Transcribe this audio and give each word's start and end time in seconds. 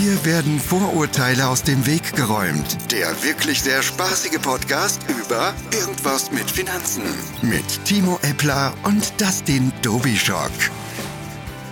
Hier 0.00 0.24
werden 0.24 0.58
Vorurteile 0.58 1.46
aus 1.46 1.62
dem 1.62 1.86
Weg 1.86 2.16
geräumt. 2.16 2.90
Der 2.90 3.08
wirklich 3.22 3.60
sehr 3.60 3.82
spaßige 3.82 4.40
Podcast 4.40 5.04
über 5.10 5.52
Irgendwas 5.78 6.32
mit 6.32 6.50
Finanzen. 6.50 7.02
Mit 7.42 7.84
Timo 7.84 8.18
Eppler 8.22 8.72
und 8.84 9.20
Dustin 9.20 9.70
Dobischock. 9.82 10.52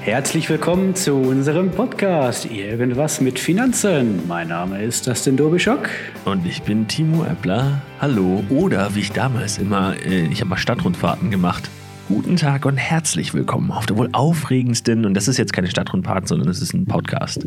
Herzlich 0.03 0.51
willkommen 0.51 0.95
zu 0.95 1.15
unserem 1.15 1.71
Podcast 1.71 2.45
Irgendwas 2.45 3.23
mit 3.23 3.39
Finanzen. 3.39 4.29
Mein 4.29 4.49
Name 4.49 4.83
ist 4.83 5.07
Dustin 5.07 5.39
Dobischock. 5.39 5.89
Und 6.27 6.45
ich 6.45 6.61
bin 6.61 6.87
Timo 6.87 7.25
Eppler. 7.25 7.81
Hallo. 7.99 8.45
Oder 8.51 8.95
wie 8.95 9.01
ich 9.01 9.13
damals 9.13 9.57
immer, 9.57 9.97
äh, 10.05 10.27
ich 10.27 10.41
habe 10.41 10.51
mal 10.51 10.59
Stadtrundfahrten 10.59 11.31
gemacht. 11.31 11.71
Guten 12.09 12.37
Tag 12.37 12.67
und 12.67 12.77
herzlich 12.77 13.33
willkommen 13.33 13.71
auf 13.71 13.87
der 13.87 13.97
wohl 13.97 14.09
aufregendsten, 14.13 15.05
und 15.05 15.13
das 15.15 15.29
ist 15.29 15.37
jetzt 15.37 15.53
keine 15.53 15.69
Stadtrundfahrt, 15.69 16.27
sondern 16.27 16.49
es 16.49 16.63
ist 16.63 16.73
ein 16.73 16.87
Podcast. 16.87 17.45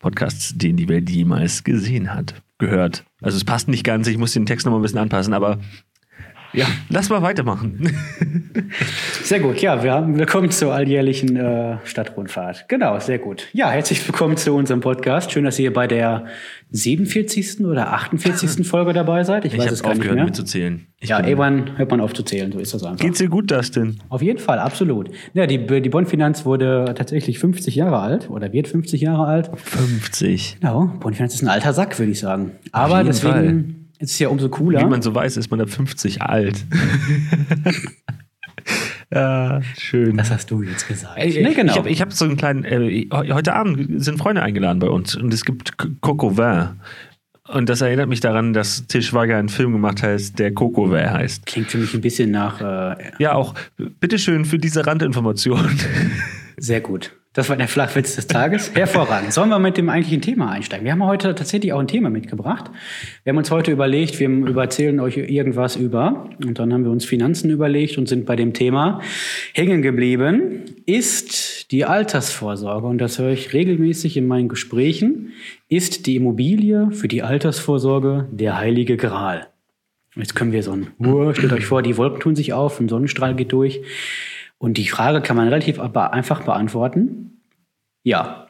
Podcast, 0.00 0.60
den 0.60 0.76
die 0.76 0.88
Welt 0.88 1.08
jemals 1.08 1.62
gesehen 1.62 2.12
hat, 2.12 2.42
gehört. 2.58 3.04
Also 3.20 3.36
es 3.36 3.44
passt 3.44 3.68
nicht 3.68 3.84
ganz, 3.84 4.08
ich 4.08 4.18
muss 4.18 4.32
den 4.32 4.46
Text 4.46 4.66
noch 4.66 4.72
mal 4.72 4.78
ein 4.78 4.82
bisschen 4.82 4.98
anpassen, 4.98 5.34
aber 5.34 5.58
ja, 6.52 6.66
lass 6.88 7.08
mal 7.08 7.22
weitermachen. 7.22 7.92
Sehr 9.22 9.40
gut, 9.40 9.60
ja, 9.60 9.82
wir 9.82 9.92
haben 9.92 10.18
willkommen 10.18 10.50
zur 10.50 10.74
alljährlichen 10.74 11.36
äh, 11.36 11.76
Stadtrundfahrt. 11.84 12.68
Genau, 12.68 12.98
sehr 12.98 13.18
gut. 13.18 13.46
Ja, 13.52 13.70
herzlich 13.70 14.06
willkommen 14.06 14.36
zu 14.36 14.52
unserem 14.54 14.80
Podcast. 14.80 15.30
Schön, 15.30 15.44
dass 15.44 15.58
ihr 15.58 15.72
bei 15.72 15.86
der 15.86 16.26
47. 16.70 17.60
oder 17.60 17.92
48. 17.92 18.66
Folge 18.66 18.92
dabei 18.92 19.22
seid. 19.22 19.44
Ich, 19.44 19.54
ich 19.54 19.60
weiß 19.60 19.70
es 19.70 19.82
gar 19.82 19.94
nicht 19.94 20.12
mehr. 20.12 20.24
mitzuzählen. 20.24 20.86
Ich 20.98 21.10
ja, 21.10 21.20
irgendwann 21.20 21.78
hört 21.78 21.90
man 21.90 22.00
auf 22.00 22.12
zu 22.12 22.22
zählen, 22.24 22.50
so 22.50 22.58
ist 22.58 22.74
das 22.74 22.82
einfach. 22.82 22.98
Geht's 22.98 23.18
dir 23.18 23.28
gut, 23.28 23.50
Dustin? 23.50 23.98
Auf 24.08 24.22
jeden 24.22 24.38
Fall, 24.38 24.58
absolut. 24.58 25.10
Ja, 25.34 25.46
die, 25.46 25.58
die 25.58 25.88
Bonn-Finanz 25.88 26.44
wurde 26.44 26.94
tatsächlich 26.96 27.38
50 27.38 27.76
Jahre 27.76 28.00
alt 28.00 28.28
oder 28.28 28.52
wird 28.52 28.66
50 28.68 29.00
Jahre 29.00 29.26
alt. 29.26 29.50
50. 29.54 30.58
Genau, 30.60 30.92
Bonn-Finanz 30.98 31.34
ist 31.34 31.42
ein 31.42 31.48
alter 31.48 31.72
Sack, 31.72 31.98
würde 31.98 32.12
ich 32.12 32.20
sagen. 32.20 32.52
Aber 32.72 33.04
deswegen... 33.04 33.34
Fall 33.34 33.79
ist 34.00 34.18
ja 34.18 34.28
umso 34.28 34.48
cooler. 34.48 34.80
Wie 34.80 34.86
man 34.86 35.02
so 35.02 35.14
weiß, 35.14 35.36
ist 35.36 35.50
man 35.50 35.60
ab 35.60 35.70
50 35.70 36.22
alt. 36.22 36.64
ja, 39.12 39.60
schön. 39.78 40.16
Das 40.16 40.30
hast 40.30 40.50
du 40.50 40.62
jetzt 40.62 40.88
gesagt. 40.88 41.18
Ey, 41.18 41.42
nee, 41.42 41.54
genau. 41.54 41.72
Ich 41.72 42.00
habe 42.00 42.10
hab 42.10 42.12
so 42.12 42.24
einen 42.24 42.36
kleinen. 42.36 42.64
Äh, 42.64 43.08
heute 43.12 43.54
Abend 43.54 44.02
sind 44.02 44.18
Freunde 44.18 44.42
eingeladen 44.42 44.78
bei 44.78 44.88
uns 44.88 45.14
und 45.14 45.32
es 45.34 45.44
gibt 45.44 45.76
Coco 46.00 46.36
Vin. 46.36 46.80
Und 47.48 47.68
das 47.68 47.80
erinnert 47.80 48.08
mich 48.08 48.20
daran, 48.20 48.52
dass 48.52 48.86
Til 48.86 49.02
Schweiger 49.02 49.36
einen 49.36 49.48
Film 49.48 49.72
gemacht 49.72 50.02
hat, 50.02 50.38
der 50.38 50.54
Coco 50.54 50.90
Vin 50.90 51.10
heißt. 51.10 51.46
Klingt 51.46 51.70
für 51.70 51.78
mich 51.78 51.92
ein 51.92 52.00
bisschen 52.00 52.30
nach. 52.30 52.60
Äh, 52.60 53.12
ja, 53.18 53.34
auch. 53.34 53.54
Bitteschön 53.76 54.44
für 54.44 54.58
diese 54.58 54.86
Randinformation. 54.86 55.68
Sehr 56.56 56.80
gut. 56.80 57.19
Das 57.32 57.48
war 57.48 57.56
der 57.56 57.68
Flachwitz 57.68 58.16
des 58.16 58.26
Tages. 58.26 58.74
Hervorragend. 58.74 59.32
Sollen 59.32 59.50
wir 59.50 59.60
mit 59.60 59.76
dem 59.76 59.88
eigentlichen 59.88 60.20
Thema 60.20 60.50
einsteigen? 60.50 60.84
Wir 60.84 60.90
haben 60.90 61.04
heute 61.04 61.32
tatsächlich 61.32 61.72
auch 61.72 61.78
ein 61.78 61.86
Thema 61.86 62.10
mitgebracht. 62.10 62.72
Wir 63.22 63.30
haben 63.30 63.38
uns 63.38 63.52
heute 63.52 63.70
überlegt, 63.70 64.18
wir 64.18 64.56
erzählen 64.56 64.98
euch 64.98 65.16
irgendwas 65.16 65.76
über. 65.76 66.28
Und 66.44 66.58
dann 66.58 66.72
haben 66.72 66.82
wir 66.82 66.90
uns 66.90 67.04
Finanzen 67.04 67.48
überlegt 67.48 67.98
und 67.98 68.08
sind 68.08 68.26
bei 68.26 68.34
dem 68.34 68.52
Thema 68.52 69.00
hängen 69.54 69.80
geblieben. 69.80 70.64
Ist 70.86 71.70
die 71.70 71.84
Altersvorsorge, 71.84 72.88
und 72.88 72.98
das 72.98 73.20
höre 73.20 73.30
ich 73.30 73.52
regelmäßig 73.52 74.16
in 74.16 74.26
meinen 74.26 74.48
Gesprächen, 74.48 75.30
ist 75.68 76.06
die 76.06 76.16
Immobilie 76.16 76.90
für 76.90 77.06
die 77.06 77.22
Altersvorsorge 77.22 78.26
der 78.32 78.58
heilige 78.58 78.96
Gral? 78.96 79.46
Jetzt 80.16 80.34
können 80.34 80.50
wir 80.50 80.64
so 80.64 80.72
ein, 80.72 80.88
stellt 81.36 81.52
euch 81.52 81.66
vor, 81.66 81.82
die 81.82 81.96
Wolken 81.96 82.18
tun 82.18 82.34
sich 82.34 82.52
auf, 82.52 82.80
ein 82.80 82.88
Sonnenstrahl 82.88 83.36
geht 83.36 83.52
durch. 83.52 83.82
Und 84.62 84.76
die 84.76 84.86
Frage 84.86 85.22
kann 85.22 85.36
man 85.36 85.48
relativ 85.48 85.80
einfach 85.80 86.42
beantworten. 86.42 87.40
Ja. 88.04 88.46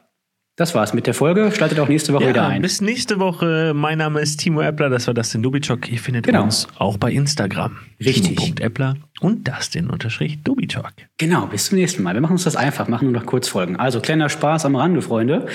Das 0.57 0.75
war's 0.75 0.93
mit 0.93 1.07
der 1.07 1.13
Folge. 1.13 1.51
Startet 1.53 1.79
auch 1.79 1.87
nächste 1.87 2.11
Woche 2.11 2.25
ja, 2.25 2.29
wieder 2.31 2.47
ein. 2.47 2.61
Bis 2.61 2.81
nächste 2.81 3.17
Woche. 3.17 3.71
Mein 3.73 3.97
Name 3.97 4.19
ist 4.19 4.37
Timo 4.41 4.61
Eppler. 4.61 4.89
Das 4.89 5.07
war 5.07 5.13
Dustin 5.13 5.41
Dubichok. 5.41 5.89
Ihr 5.89 5.97
findet 5.97 6.25
genau. 6.25 6.43
uns 6.43 6.67
auch 6.77 6.97
bei 6.97 7.13
Instagram. 7.13 7.77
Richtig. 8.03 8.35
Timo.eppler 8.35 8.97
und 9.21 9.47
Dustin-Dubichok. 9.47 10.91
Genau. 11.17 11.45
Bis 11.47 11.67
zum 11.67 11.77
nächsten 11.77 12.03
Mal. 12.03 12.13
Wir 12.13 12.21
machen 12.21 12.33
uns 12.33 12.43
das 12.43 12.57
einfach. 12.57 12.89
Machen 12.89 13.09
nur 13.09 13.13
noch 13.13 13.25
kurz 13.25 13.47
Folgen. 13.47 13.77
Also 13.77 14.01
kleiner 14.01 14.27
Spaß 14.27 14.65
am 14.65 14.75
Rande, 14.75 15.01
Freunde. 15.01 15.45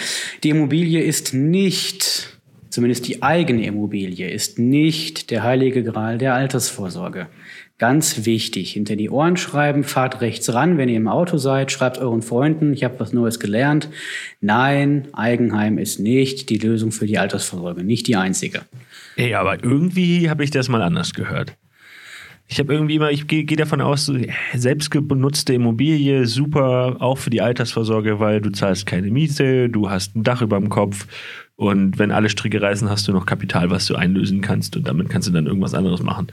Die 0.42 0.48
Immobilie 0.48 1.02
ist 1.02 1.34
nicht, 1.34 2.40
zumindest 2.70 3.06
die 3.06 3.22
eigene 3.22 3.66
Immobilie, 3.66 4.30
ist 4.30 4.58
nicht 4.58 5.30
der 5.30 5.42
heilige 5.42 5.84
Gral 5.84 6.16
der 6.16 6.34
Altersvorsorge. 6.34 7.28
Ganz 7.78 8.24
wichtig, 8.24 8.72
hinter 8.72 8.96
die 8.96 9.10
Ohren 9.10 9.36
schreiben, 9.36 9.84
fahrt 9.84 10.22
rechts 10.22 10.52
ran, 10.54 10.78
wenn 10.78 10.88
ihr 10.88 10.96
im 10.96 11.08
Auto 11.08 11.36
seid, 11.36 11.70
schreibt 11.70 11.98
euren 11.98 12.22
Freunden, 12.22 12.72
ich 12.72 12.84
habe 12.84 12.98
was 12.98 13.12
Neues 13.12 13.38
gelernt. 13.38 13.90
Nein, 14.40 15.08
Eigenheim 15.12 15.76
ist 15.76 16.00
nicht 16.00 16.48
die 16.48 16.56
Lösung 16.56 16.90
für 16.90 17.06
die 17.06 17.18
Altersvorsorge, 17.18 17.84
nicht 17.84 18.06
die 18.06 18.16
einzige. 18.16 18.62
Ey, 19.16 19.34
aber 19.34 19.62
irgendwie 19.62 20.30
habe 20.30 20.42
ich 20.42 20.50
das 20.50 20.70
mal 20.70 20.80
anders 20.80 21.12
gehört. 21.12 21.54
Ich 22.48 22.60
habe 22.60 22.72
irgendwie 22.72 22.94
immer, 22.94 23.10
ich 23.10 23.26
gehe 23.26 23.44
geh 23.44 23.56
davon 23.56 23.80
aus, 23.80 24.10
selbstgenutzte 24.54 25.52
Immobilie, 25.52 26.26
super, 26.26 26.96
auch 27.00 27.18
für 27.18 27.30
die 27.30 27.42
Altersvorsorge, 27.42 28.20
weil 28.20 28.40
du 28.40 28.50
zahlst 28.50 28.86
keine 28.86 29.10
Miete, 29.10 29.68
du 29.68 29.90
hast 29.90 30.16
ein 30.16 30.22
Dach 30.22 30.42
über 30.42 30.58
dem 30.58 30.68
Kopf 30.68 31.06
und 31.56 31.98
wenn 31.98 32.12
alle 32.12 32.28
Stricke 32.28 32.62
reißen, 32.62 32.88
hast 32.88 33.08
du 33.08 33.12
noch 33.12 33.26
Kapital, 33.26 33.70
was 33.70 33.86
du 33.86 33.96
einlösen 33.96 34.42
kannst 34.42 34.76
und 34.76 34.86
damit 34.86 35.08
kannst 35.08 35.26
du 35.26 35.32
dann 35.32 35.46
irgendwas 35.46 35.74
anderes 35.74 36.02
machen. 36.02 36.28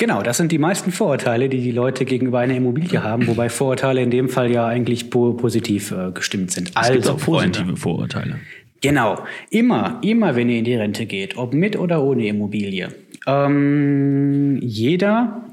Genau, 0.00 0.22
das 0.22 0.38
sind 0.38 0.50
die 0.50 0.56
meisten 0.56 0.92
Vorurteile, 0.92 1.50
die 1.50 1.60
die 1.60 1.72
Leute 1.72 2.06
gegenüber 2.06 2.38
einer 2.38 2.56
Immobilie 2.56 3.02
haben, 3.02 3.26
wobei 3.26 3.50
Vorurteile 3.50 4.00
in 4.00 4.10
dem 4.10 4.30
Fall 4.30 4.50
ja 4.50 4.66
eigentlich 4.66 5.10
po 5.10 5.34
positiv 5.34 5.90
äh, 5.90 6.10
gestimmt 6.12 6.52
sind. 6.52 6.70
Es 6.70 6.76
also 6.76 6.92
gibt 6.94 7.08
auch 7.08 7.18
positive. 7.18 7.76
Vorurteile. 7.76 8.40
Genau, 8.80 9.22
immer, 9.50 9.98
immer, 10.02 10.36
wenn 10.36 10.48
ihr 10.48 10.60
in 10.60 10.64
die 10.64 10.74
Rente 10.74 11.04
geht, 11.04 11.36
ob 11.36 11.52
mit 11.52 11.78
oder 11.78 12.02
ohne 12.02 12.26
Immobilie. 12.26 12.88
Ähm, 13.26 14.58
jeder 14.62 15.44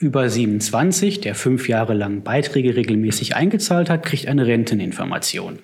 über 0.00 0.30
27, 0.30 1.20
der 1.20 1.34
fünf 1.34 1.68
Jahre 1.68 1.92
lang 1.92 2.22
Beiträge 2.22 2.76
regelmäßig 2.76 3.36
eingezahlt 3.36 3.90
hat, 3.90 4.02
kriegt 4.06 4.28
eine 4.28 4.46
Renteninformation. 4.46 5.58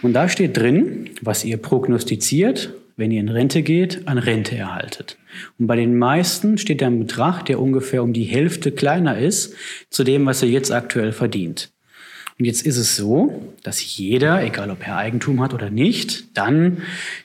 Und 0.00 0.14
da 0.14 0.30
steht 0.30 0.56
drin, 0.56 1.10
was 1.20 1.44
ihr 1.44 1.58
prognostiziert, 1.58 2.72
wenn 3.00 3.10
ihr 3.10 3.20
in 3.20 3.30
Rente 3.30 3.62
geht, 3.62 4.06
an 4.06 4.18
Rente 4.18 4.56
erhaltet. 4.56 5.16
Und 5.58 5.66
bei 5.66 5.74
den 5.74 5.96
meisten 5.96 6.58
steht 6.58 6.82
ein 6.82 7.00
Betrag, 7.00 7.44
der 7.46 7.58
ungefähr 7.58 8.02
um 8.02 8.12
die 8.12 8.24
Hälfte 8.24 8.70
kleiner 8.70 9.18
ist 9.18 9.56
zu 9.88 10.04
dem, 10.04 10.26
was 10.26 10.42
er 10.42 10.50
jetzt 10.50 10.70
aktuell 10.70 11.12
verdient. 11.12 11.72
Und 12.40 12.46
jetzt 12.46 12.62
ist 12.62 12.78
es 12.78 12.96
so, 12.96 13.52
dass 13.62 13.98
jeder, 13.98 14.42
egal 14.42 14.70
ob 14.70 14.86
er 14.86 14.96
Eigentum 14.96 15.42
hat 15.42 15.52
oder 15.52 15.68
nicht, 15.68 16.38
dann 16.38 16.78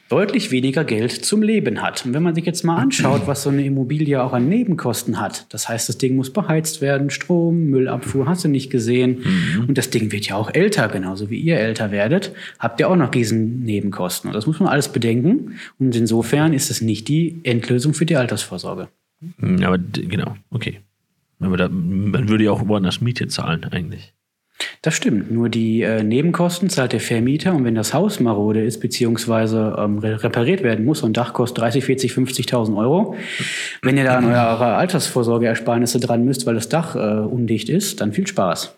deutlich 0.09 0.52
weniger 0.52 0.84
Geld 0.84 1.14
zum 1.14 1.42
Leben 1.42 1.81
hat. 1.81 2.06
Und 2.06 2.14
wenn 2.14 2.22
man 2.22 2.36
sich 2.36 2.46
jetzt 2.46 2.66
mal 2.66 2.76
anschaut, 2.76 3.22
was 3.26 3.44
so 3.44 3.50
eine 3.50 3.64
Immobilie 3.64 4.22
auch 4.22 4.34
an 4.34 4.50
Nebenkosten 4.50 5.18
hat, 5.22 5.46
das 5.53 5.70
heißt, 5.70 5.88
das 5.88 5.98
Ding 5.98 6.18
muss 6.18 6.34
beheizt 6.34 6.81
werden, 6.81 7.09
Strom, 7.09 7.68
Müllabfuhr, 7.68 8.28
hast 8.28 8.44
du 8.44 8.50
nicht 8.50 8.70
gesehen. 8.70 9.24
Mhm. 9.24 9.70
Und 9.70 9.78
das 9.78 9.90
Ding 9.90 10.12
wird 10.12 10.28
ja 10.28 10.36
auch 10.36 10.53
älter, 10.53 10.90
genauso 10.90 11.30
wie 11.30 11.40
ihr 11.40 11.59
älter 11.59 11.92
werdet, 11.92 12.34
habt 12.59 12.82
ihr 12.82 12.90
auch 12.90 12.97
noch 12.97 13.16
riesen 13.16 13.64
Nebenkosten. 13.64 14.28
Und 14.28 14.34
das 14.34 14.47
muss 14.47 14.59
man 14.59 14.68
alles 14.68 14.90
bedenken. 14.90 15.56
Und 15.80 15.96
insofern 15.96 16.52
ist 16.52 16.70
es 16.70 16.82
nicht 16.82 17.08
die 17.08 17.40
Endlösung 17.44 17.94
für 17.94 18.06
die 18.06 18.18
Altersvorsorge. 18.18 18.90
Mhm, 19.38 19.64
aber 19.64 19.78
genau, 19.78 20.36
okay. 20.50 20.82
Aber 21.40 21.56
da, 21.56 21.70
man 21.70 22.28
würde 22.28 22.44
ja 22.44 22.52
auch 22.52 22.68
woanders 22.68 23.00
Miete 23.00 23.30
zahlen 23.30 23.64
eigentlich. 23.64 24.14
Das 24.82 24.94
stimmt. 24.94 25.32
Nur 25.32 25.50
die 25.50 25.82
äh, 25.82 26.04
Nebenkosten 26.04 26.70
zahlt 26.70 26.94
der 26.94 27.00
Vermieter 27.00 27.54
und 27.54 27.66
wenn 27.66 27.76
das 27.76 27.94
Haus 27.94 28.20
marode 28.20 28.64
ist 28.64 28.80
beziehungsweise 28.80 29.76
ähm, 29.78 30.00
repariert 30.00 30.64
werden 30.64 30.86
muss, 30.86 31.00
so 31.00 31.06
ein 31.06 31.14
Dach 31.14 31.34
kostet 31.34 31.60
30, 31.60 31.84
40, 31.84 32.12
50.000 32.14 32.78
Euro. 32.78 33.16
Wenn 33.82 33.98
ihr 33.98 34.06
da 34.06 34.18
an 34.18 34.26
eure 34.26 34.76
Altersvorsorgeersparnisse 34.76 36.00
dran 36.00 36.24
müsst, 36.24 36.46
weil 36.46 36.56
das 36.56 36.70
Dach 36.70 36.96
äh, 36.96 37.00
undicht 37.00 37.70
ist, 37.70 38.00
dann 38.00 38.14
viel 38.14 38.28
Spaß. 38.28 38.76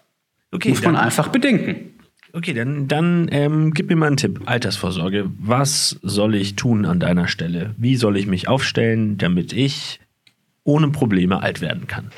Okay, 0.51 0.69
Muss 0.69 0.81
man 0.81 0.95
einfach 0.95 1.27
bedenken. 1.27 1.93
Okay, 2.33 2.53
dann, 2.53 2.87
dann 2.87 3.29
ähm, 3.31 3.73
gib 3.73 3.89
mir 3.89 3.95
mal 3.95 4.07
einen 4.07 4.17
Tipp. 4.17 4.41
Altersvorsorge. 4.45 5.29
Was 5.39 5.97
soll 6.01 6.35
ich 6.35 6.55
tun 6.55 6.85
an 6.85 6.99
deiner 6.99 7.27
Stelle? 7.27 7.73
Wie 7.77 7.95
soll 7.95 8.17
ich 8.17 8.27
mich 8.27 8.47
aufstellen, 8.47 9.17
damit 9.17 9.53
ich 9.53 9.99
ohne 10.63 10.89
Probleme 10.89 11.41
alt 11.41 11.61
werden 11.61 11.87
kann? 11.87 12.11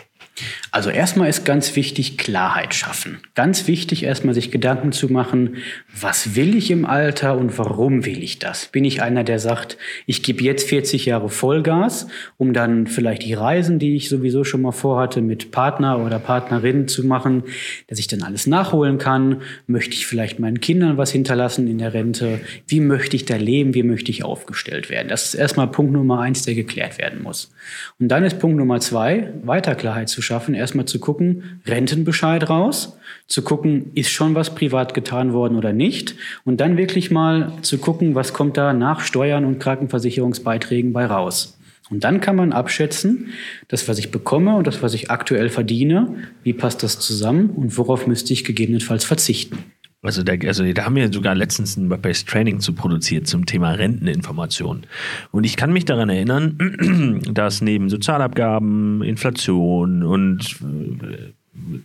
Also 0.71 0.89
erstmal 0.89 1.29
ist 1.29 1.45
ganz 1.45 1.75
wichtig 1.75 2.17
Klarheit 2.17 2.73
schaffen. 2.73 3.19
Ganz 3.35 3.67
wichtig 3.67 4.03
erstmal 4.03 4.33
sich 4.33 4.51
Gedanken 4.51 4.91
zu 4.91 5.11
machen, 5.11 5.57
was 5.99 6.35
will 6.35 6.55
ich 6.55 6.71
im 6.71 6.85
Alter 6.85 7.37
und 7.37 7.57
warum 7.57 8.05
will 8.05 8.23
ich 8.23 8.39
das? 8.39 8.67
Bin 8.67 8.85
ich 8.85 9.01
einer, 9.01 9.23
der 9.23 9.39
sagt, 9.39 9.77
ich 10.05 10.23
gebe 10.23 10.43
jetzt 10.43 10.69
40 10.69 11.05
Jahre 11.05 11.29
Vollgas, 11.29 12.07
um 12.37 12.53
dann 12.53 12.87
vielleicht 12.87 13.23
die 13.23 13.33
Reisen, 13.33 13.79
die 13.79 13.95
ich 13.95 14.09
sowieso 14.09 14.43
schon 14.43 14.61
mal 14.61 14.71
vorhatte, 14.71 15.21
mit 15.21 15.51
Partner 15.51 15.99
oder 15.99 16.19
Partnerin 16.19 16.87
zu 16.87 17.05
machen, 17.05 17.43
dass 17.87 17.99
ich 17.99 18.07
dann 18.07 18.21
alles 18.21 18.47
nachholen 18.47 18.97
kann? 18.97 19.41
Möchte 19.67 19.93
ich 19.95 20.05
vielleicht 20.05 20.39
meinen 20.39 20.61
Kindern 20.61 20.97
was 20.97 21.11
hinterlassen 21.11 21.67
in 21.67 21.79
der 21.79 21.93
Rente? 21.93 22.39
Wie 22.67 22.79
möchte 22.79 23.15
ich 23.15 23.25
da 23.25 23.35
leben? 23.35 23.73
Wie 23.73 23.83
möchte 23.83 24.11
ich 24.11 24.23
aufgestellt 24.23 24.89
werden? 24.89 25.09
Das 25.09 25.25
ist 25.25 25.33
erstmal 25.33 25.67
Punkt 25.67 25.93
Nummer 25.93 26.19
eins, 26.19 26.43
der 26.43 26.55
geklärt 26.55 26.97
werden 26.97 27.21
muss. 27.23 27.51
Und 27.99 28.07
dann 28.07 28.23
ist 28.23 28.39
Punkt 28.39 28.57
Nummer 28.57 28.79
zwei, 28.79 29.33
weiter 29.43 29.75
Klarheit 29.75 30.09
zu 30.09 30.21
schaffen 30.21 30.28
erstmal 30.29 30.85
zu 30.85 30.99
gucken, 30.99 31.61
Rentenbescheid 31.65 32.49
raus, 32.49 32.97
zu 33.27 33.41
gucken, 33.41 33.91
ist 33.95 34.09
schon 34.09 34.35
was 34.35 34.55
privat 34.55 34.93
getan 34.93 35.33
worden 35.33 35.57
oder 35.57 35.73
nicht. 35.73 36.15
Und 36.45 36.61
dann 36.61 36.77
wirklich 36.77 37.11
mal 37.11 37.53
zu 37.61 37.77
gucken, 37.77 38.15
was 38.15 38.33
kommt 38.33 38.57
da 38.57 38.73
nach 38.73 39.01
Steuern 39.01 39.45
und 39.45 39.59
Krankenversicherungsbeiträgen 39.59 40.93
bei 40.93 41.05
raus. 41.05 41.59
Und 41.89 42.03
dann 42.03 42.21
kann 42.21 42.35
man 42.35 42.53
abschätzen, 42.53 43.33
das, 43.67 43.87
was 43.87 43.97
ich 43.97 44.11
bekomme 44.11 44.55
und 44.55 44.67
das, 44.67 44.83
was 44.83 44.93
ich 44.93 45.09
aktuell 45.09 45.49
verdiene, 45.49 46.15
wie 46.43 46.53
passt 46.53 46.83
das 46.83 46.99
zusammen 46.99 47.49
und 47.49 47.77
worauf 47.77 48.05
müsste 48.05 48.33
ich 48.33 48.43
gegebenenfalls 48.43 49.05
verzichten. 49.05 49.57
Also, 50.01 50.23
der, 50.23 50.39
also 50.47 50.63
da 50.71 50.85
haben 50.85 50.95
wir 50.95 51.11
sogar 51.11 51.35
letztens 51.35 51.75
ein 51.75 51.89
Web-Based 51.89 52.27
Training 52.27 52.61
zu 52.61 52.73
produziert 52.73 53.27
zum 53.27 53.45
Thema 53.45 53.71
Renteninformation. 53.71 54.85
Und 55.31 55.43
ich 55.43 55.57
kann 55.57 55.73
mich 55.73 55.83
daran 55.83 56.09
erinnern, 56.09 57.21
dass 57.33 57.61
neben 57.61 57.89
Sozialabgaben, 57.89 59.03
Inflation 59.03 60.03
und 60.03 60.61
äh, 60.61 61.33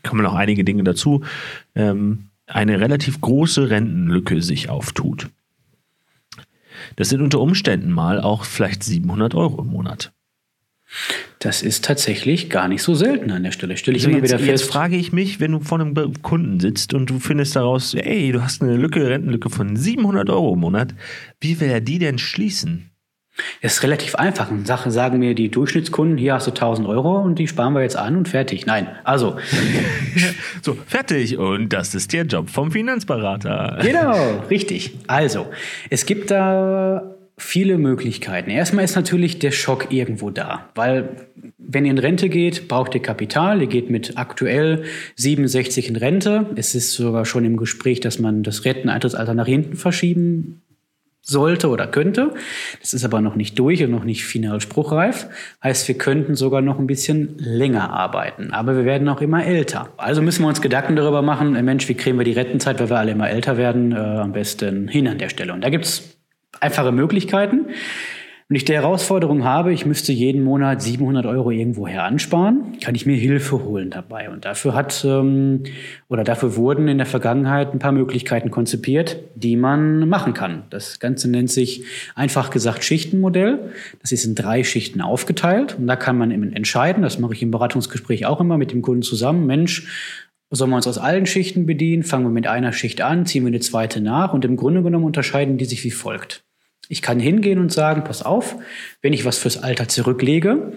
kommen 0.04 0.22
noch 0.22 0.34
einige 0.34 0.62
Dinge 0.62 0.84
dazu, 0.84 1.22
ähm, 1.74 2.28
eine 2.46 2.80
relativ 2.80 3.20
große 3.20 3.70
Rentenlücke 3.70 4.42
sich 4.42 4.70
auftut. 4.70 5.28
Das 6.94 7.08
sind 7.08 7.20
unter 7.20 7.40
Umständen 7.40 7.90
mal 7.90 8.20
auch 8.20 8.44
vielleicht 8.44 8.84
700 8.84 9.34
Euro 9.34 9.62
im 9.62 9.68
Monat. 9.68 10.13
Das 11.38 11.62
ist 11.62 11.84
tatsächlich 11.84 12.50
gar 12.50 12.68
nicht 12.68 12.82
so 12.82 12.94
selten 12.94 13.30
an 13.30 13.42
der 13.42 13.50
Stelle. 13.52 13.76
Stelle 13.76 13.96
ich 13.96 14.04
Also 14.04 14.10
immer 14.10 14.18
jetzt, 14.24 14.30
wieder 14.30 14.38
fest. 14.38 14.62
jetzt 14.64 14.70
frage 14.72 14.96
ich 14.96 15.12
mich, 15.12 15.40
wenn 15.40 15.52
du 15.52 15.60
vor 15.60 15.80
einem 15.80 15.94
Kunden 16.22 16.60
sitzt 16.60 16.94
und 16.94 17.10
du 17.10 17.18
findest 17.18 17.56
daraus, 17.56 17.94
ey, 17.94 18.32
du 18.32 18.42
hast 18.42 18.62
eine 18.62 18.76
Lücke, 18.76 19.08
Rentenlücke 19.08 19.50
von 19.50 19.76
700 19.76 20.30
Euro 20.30 20.54
im 20.54 20.60
Monat, 20.60 20.94
wie 21.40 21.60
will 21.60 21.68
er 21.68 21.80
die 21.80 21.98
denn 21.98 22.18
schließen? 22.18 22.90
Es 23.60 23.74
ist 23.74 23.82
relativ 23.82 24.14
einfach. 24.14 24.48
Eine 24.48 24.64
Sache 24.64 24.92
sagen 24.92 25.18
mir 25.18 25.34
die 25.34 25.50
Durchschnittskunden, 25.50 26.16
hier 26.18 26.34
hast 26.34 26.46
du 26.46 26.52
1000 26.52 26.86
Euro 26.86 27.20
und 27.20 27.36
die 27.40 27.48
sparen 27.48 27.72
wir 27.74 27.82
jetzt 27.82 27.96
an 27.96 28.14
und 28.16 28.28
fertig. 28.28 28.64
Nein, 28.64 28.86
also 29.02 29.36
So, 30.62 30.76
fertig. 30.86 31.36
Und 31.36 31.72
das 31.72 31.96
ist 31.96 32.12
der 32.12 32.24
Job 32.26 32.48
vom 32.48 32.70
Finanzberater. 32.70 33.78
Genau, 33.82 34.44
richtig. 34.50 34.92
Also, 35.08 35.46
es 35.90 36.06
gibt 36.06 36.30
da 36.30 37.13
viele 37.36 37.78
Möglichkeiten. 37.78 38.50
Erstmal 38.50 38.84
ist 38.84 38.96
natürlich 38.96 39.38
der 39.38 39.50
Schock 39.50 39.92
irgendwo 39.92 40.30
da, 40.30 40.68
weil 40.74 41.28
wenn 41.58 41.84
ihr 41.84 41.90
in 41.90 41.98
Rente 41.98 42.28
geht, 42.28 42.68
braucht 42.68 42.94
ihr 42.94 43.02
Kapital. 43.02 43.60
Ihr 43.60 43.66
geht 43.66 43.90
mit 43.90 44.16
aktuell 44.16 44.84
67 45.16 45.88
in 45.88 45.96
Rente. 45.96 46.50
Es 46.56 46.74
ist 46.74 46.92
sogar 46.92 47.24
schon 47.24 47.44
im 47.44 47.56
Gespräch, 47.56 48.00
dass 48.00 48.18
man 48.18 48.42
das 48.42 48.64
Renteneintrittsalter 48.64 49.34
nach 49.34 49.46
hinten 49.46 49.76
verschieben 49.76 50.62
sollte 51.24 51.68
oder 51.68 51.86
könnte. 51.86 52.34
Das 52.80 52.92
ist 52.92 53.04
aber 53.04 53.20
noch 53.20 53.34
nicht 53.34 53.58
durch 53.58 53.82
und 53.82 53.90
noch 53.90 54.04
nicht 54.04 54.24
final 54.24 54.60
spruchreif. 54.60 55.26
Heißt, 55.62 55.88
wir 55.88 55.96
könnten 55.96 56.34
sogar 56.34 56.60
noch 56.60 56.78
ein 56.78 56.86
bisschen 56.86 57.36
länger 57.38 57.90
arbeiten. 57.90 58.52
Aber 58.52 58.76
wir 58.76 58.84
werden 58.84 59.08
auch 59.08 59.22
immer 59.22 59.44
älter. 59.44 59.88
Also 59.96 60.20
müssen 60.20 60.42
wir 60.42 60.48
uns 60.48 60.60
Gedanken 60.60 60.96
darüber 60.96 61.22
machen, 61.22 61.56
äh, 61.56 61.62
Mensch, 61.62 61.88
wie 61.88 61.94
kriegen 61.94 62.18
wir 62.18 62.24
die 62.24 62.32
Rentenzeit, 62.32 62.78
weil 62.78 62.90
wir 62.90 62.98
alle 62.98 63.12
immer 63.12 63.30
älter 63.30 63.56
werden, 63.56 63.92
äh, 63.92 63.96
am 63.96 64.32
besten 64.32 64.86
hin 64.86 65.08
an 65.08 65.18
der 65.18 65.30
Stelle. 65.30 65.54
Und 65.54 65.64
da 65.64 65.70
gibt's 65.70 66.13
einfache 66.64 66.92
Möglichkeiten. 66.92 67.66
Wenn 68.46 68.56
ich 68.56 68.66
die 68.66 68.74
Herausforderung 68.74 69.42
habe, 69.44 69.72
ich 69.72 69.86
müsste 69.86 70.12
jeden 70.12 70.44
Monat 70.44 70.82
700 70.82 71.24
Euro 71.24 71.50
irgendwoher 71.50 72.04
ansparen, 72.04 72.78
kann 72.82 72.94
ich 72.94 73.06
mir 73.06 73.16
Hilfe 73.16 73.64
holen 73.64 73.88
dabei. 73.88 74.28
Und 74.28 74.44
dafür 74.44 74.74
hat 74.74 75.02
ähm, 75.02 75.62
oder 76.10 76.24
dafür 76.24 76.54
wurden 76.54 76.86
in 76.86 76.98
der 76.98 77.06
Vergangenheit 77.06 77.72
ein 77.72 77.78
paar 77.78 77.92
Möglichkeiten 77.92 78.50
konzipiert, 78.50 79.16
die 79.34 79.56
man 79.56 80.06
machen 80.10 80.34
kann. 80.34 80.64
Das 80.68 81.00
Ganze 81.00 81.30
nennt 81.30 81.50
sich 81.50 81.84
einfach 82.14 82.50
gesagt 82.50 82.84
Schichtenmodell. 82.84 83.70
Das 84.02 84.12
ist 84.12 84.26
in 84.26 84.34
drei 84.34 84.62
Schichten 84.62 85.00
aufgeteilt 85.00 85.76
und 85.78 85.86
da 85.86 85.96
kann 85.96 86.18
man 86.18 86.30
eben 86.30 86.52
entscheiden. 86.52 87.02
Das 87.02 87.18
mache 87.18 87.32
ich 87.32 87.42
im 87.42 87.50
Beratungsgespräch 87.50 88.26
auch 88.26 88.40
immer 88.40 88.58
mit 88.58 88.72
dem 88.72 88.82
Kunden 88.82 89.02
zusammen. 89.02 89.46
Mensch, 89.46 90.22
Sollen 90.50 90.70
wir 90.70 90.76
uns 90.76 90.86
aus 90.86 90.98
allen 90.98 91.26
Schichten 91.26 91.66
bedienen? 91.66 92.04
Fangen 92.04 92.26
wir 92.26 92.30
mit 92.30 92.46
einer 92.46 92.72
Schicht 92.72 93.00
an, 93.00 93.26
ziehen 93.26 93.42
wir 93.42 93.48
eine 93.48 93.58
zweite 93.58 94.00
nach 94.00 94.34
und 94.34 94.44
im 94.44 94.56
Grunde 94.56 94.82
genommen 94.82 95.04
unterscheiden 95.04 95.58
die 95.58 95.64
sich 95.64 95.82
wie 95.82 95.90
folgt. 95.90 96.44
Ich 96.88 97.02
kann 97.02 97.20
hingehen 97.20 97.58
und 97.58 97.72
sagen, 97.72 98.04
pass 98.04 98.22
auf, 98.22 98.56
wenn 99.02 99.12
ich 99.12 99.24
was 99.24 99.38
fürs 99.38 99.62
Alter 99.62 99.88
zurücklege, 99.88 100.72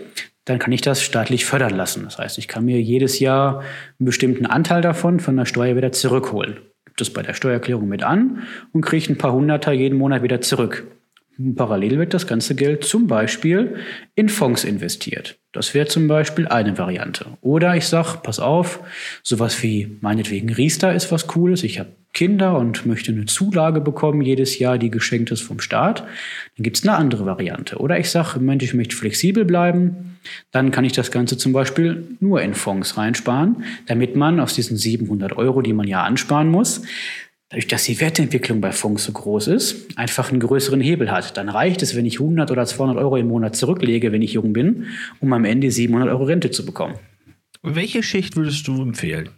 dann 0.46 0.60
kann 0.60 0.72
ich 0.72 0.82
das 0.82 1.02
staatlich 1.02 1.46
fördern 1.46 1.76
lassen. 1.76 2.04
Das 2.06 2.18
heißt, 2.18 2.38
ich 2.38 2.48
kann 2.48 2.66
mir 2.66 2.82
jedes 2.82 3.20
Jahr 3.20 3.64
einen 4.00 4.06
bestimmten 4.06 4.46
Anteil 4.46 4.82
davon 4.82 5.20
von 5.20 5.36
der 5.36 5.46
Steuer 5.46 5.76
wieder 5.76 5.92
zurückholen. 5.92 6.60
Gibt 6.86 7.02
das 7.02 7.10
bei 7.10 7.22
der 7.22 7.34
Steuererklärung 7.34 7.88
mit 7.88 8.04
an 8.04 8.44
und 8.72 8.82
kriege 8.82 9.12
ein 9.12 9.18
paar 9.18 9.34
Hunderter 9.34 9.74
jeden 9.74 9.98
Monat 9.98 10.24
wieder 10.24 10.40
zurück. 10.42 10.88
Parallel 11.56 12.00
wird 12.00 12.14
das 12.16 12.26
ganze 12.26 12.56
Geld 12.56 12.84
zum 12.84 13.06
Beispiel 13.06 13.76
in 14.16 14.28
Fonds 14.28 14.64
investiert. 14.64 15.38
Das 15.52 15.74
wäre 15.76 15.86
zum 15.86 16.08
Beispiel 16.08 16.48
eine 16.48 16.78
Variante. 16.78 17.26
Oder 17.42 17.76
ich 17.76 17.88
sage, 17.88 18.20
pass 18.24 18.40
auf, 18.40 18.80
sowas 19.22 19.62
wie 19.62 19.98
meinetwegen 20.02 20.52
Riester 20.52 20.96
ist 20.96 21.12
was 21.12 21.28
Cooles. 21.28 21.64
Ich 21.64 21.78
habe 21.80 21.90
Kinder 22.14 22.58
und 22.58 22.86
möchte 22.86 23.12
eine 23.12 23.26
Zulage 23.26 23.82
bekommen 23.82 24.22
jedes 24.22 24.58
Jahr, 24.60 24.78
die 24.78 24.90
geschenkt 24.90 25.32
ist 25.32 25.42
vom 25.42 25.60
Staat. 25.60 26.00
Dann 26.00 26.64
gibt 26.64 26.78
es 26.78 26.84
eine 26.84 26.98
andere 26.98 27.26
Variante. 27.26 27.78
Oder 27.78 28.00
ich 28.00 28.10
sage, 28.10 28.40
Mensch, 28.40 28.64
ich 28.64 28.74
möchte 28.74 28.96
flexibel 28.96 29.46
bleiben. 29.46 30.18
Dann 30.52 30.72
kann 30.72 30.84
ich 30.84 30.94
das 30.94 31.12
Ganze 31.12 31.38
zum 31.38 31.54
Beispiel 31.54 32.08
nur 32.20 32.42
in 32.42 32.54
Fonds 32.54 32.98
reinsparen, 32.98 33.64
damit 33.86 34.16
man 34.16 34.40
aus 34.40 34.56
diesen 34.56 34.78
700 34.78 35.38
Euro, 35.38 35.62
die 35.62 35.74
man 35.74 35.88
ja 35.88 36.04
ansparen 36.04 36.50
muss, 36.50 36.82
dadurch, 37.50 37.68
dass 37.68 37.86
die 37.86 38.00
Wertentwicklung 38.00 38.62
bei 38.62 38.72
Fonds 38.72 39.06
so 39.06 39.12
groß 39.12 39.48
ist, 39.48 39.98
einfach 39.98 40.32
einen 40.32 40.40
größeren 40.40 40.82
Hebel 40.82 41.12
hat. 41.12 41.38
Dann 41.38 41.50
reicht 41.50 41.82
es, 41.82 41.96
wenn 41.96 42.06
ich 42.06 42.20
100 42.20 42.52
oder 42.52 42.66
200 42.66 42.98
Euro 42.98 43.18
im 43.18 43.28
Monat 43.28 43.56
zurücklege, 43.56 44.12
wenn 44.12 44.22
ich 44.22 44.34
jung 44.34 44.54
bin, 44.54 44.88
um 45.20 45.32
am 45.34 45.46
Ende 45.46 45.72
700 45.72 46.10
Euro 46.10 46.24
Rente 46.26 46.52
zu 46.52 46.66
bekommen. 46.66 46.96
Welche 47.64 48.04
Schicht 48.04 48.36
würdest 48.36 48.68
du 48.68 48.82
empfehlen? 48.82 49.30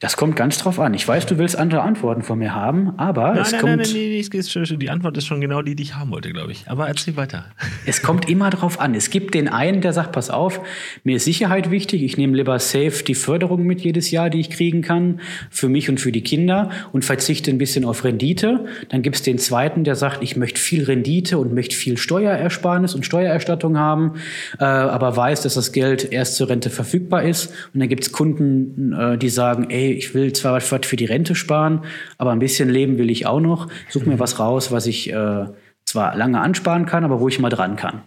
Das 0.00 0.16
kommt 0.16 0.36
ganz 0.36 0.58
drauf 0.58 0.78
an. 0.78 0.94
Ich 0.94 1.08
weiß, 1.08 1.26
du 1.26 1.38
willst 1.38 1.58
andere 1.58 1.82
Antworten 1.82 2.22
von 2.22 2.38
mir 2.38 2.54
haben, 2.54 2.96
aber 2.98 3.32
Nein, 3.32 3.38
es, 3.42 3.50
nein, 3.50 3.60
kommt, 3.60 3.76
nein, 3.78 3.88
nein, 3.92 4.26
geht 4.30 4.48
schon- 4.48 4.78
die 4.78 4.90
Antwort 4.90 5.16
ist 5.16 5.26
schon 5.26 5.40
genau 5.40 5.60
die, 5.60 5.74
die 5.74 5.82
ich 5.82 5.96
haben 5.96 6.12
wollte, 6.12 6.30
glaube 6.30 6.52
ich. 6.52 6.64
Aber 6.68 6.86
erzähl 6.86 7.16
weiter. 7.16 7.46
es 7.84 8.00
kommt 8.00 8.28
immer 8.28 8.50
drauf 8.50 8.78
an. 8.78 8.94
Es 8.94 9.10
gibt 9.10 9.34
den 9.34 9.48
einen, 9.48 9.80
der 9.80 9.92
sagt, 9.92 10.12
pass 10.12 10.30
auf, 10.30 10.60
mir 11.02 11.16
ist 11.16 11.24
Sicherheit 11.24 11.72
wichtig. 11.72 12.04
Ich 12.04 12.16
nehme 12.16 12.36
lieber 12.36 12.56
safe 12.60 13.02
die 13.02 13.16
Förderung 13.16 13.64
mit 13.64 13.80
jedes 13.80 14.12
Jahr, 14.12 14.30
die 14.30 14.38
ich 14.38 14.50
kriegen 14.50 14.82
kann, 14.82 15.18
für 15.50 15.68
mich 15.68 15.88
und 15.88 16.00
für 16.00 16.12
die 16.12 16.22
Kinder 16.22 16.70
und 16.92 17.04
verzichte 17.04 17.50
ein 17.50 17.58
bisschen 17.58 17.84
auf 17.84 18.04
Rendite. 18.04 18.66
Dann 18.90 19.02
gibt 19.02 19.16
es 19.16 19.22
den 19.22 19.38
zweiten, 19.38 19.82
der 19.82 19.96
sagt, 19.96 20.22
ich 20.22 20.36
möchte 20.36 20.60
viel 20.60 20.84
Rendite 20.84 21.38
und 21.38 21.52
möchte 21.52 21.74
viel 21.74 21.96
Steuerersparnis 21.96 22.94
und 22.94 23.04
Steuererstattung 23.04 23.76
haben, 23.76 24.14
äh, 24.60 24.64
aber 24.64 25.16
weiß, 25.16 25.42
dass 25.42 25.54
das 25.54 25.72
Geld 25.72 26.12
erst 26.12 26.36
zur 26.36 26.48
Rente 26.48 26.70
verfügbar 26.70 27.24
ist. 27.24 27.52
Und 27.74 27.80
dann 27.80 27.88
gibt 27.88 28.04
es 28.04 28.12
Kunden, 28.12 28.92
äh, 28.92 29.18
die 29.18 29.28
sagen, 29.28 29.70
ey, 29.70 29.87
ich 29.92 30.14
will 30.14 30.32
zwar 30.32 30.54
was 30.54 30.86
für 30.86 30.96
die 30.96 31.04
Rente 31.04 31.34
sparen, 31.34 31.84
aber 32.16 32.32
ein 32.32 32.38
bisschen 32.38 32.68
leben 32.68 32.98
will 32.98 33.10
ich 33.10 33.26
auch 33.26 33.40
noch. 33.40 33.68
Such 33.88 34.06
mir 34.06 34.18
was 34.18 34.38
raus, 34.38 34.72
was 34.72 34.86
ich 34.86 35.12
äh, 35.12 35.46
zwar 35.84 36.16
lange 36.16 36.40
ansparen 36.40 36.86
kann, 36.86 37.04
aber 37.04 37.20
wo 37.20 37.28
ich 37.28 37.38
mal 37.38 37.50
dran 37.50 37.76
kann. 37.76 38.02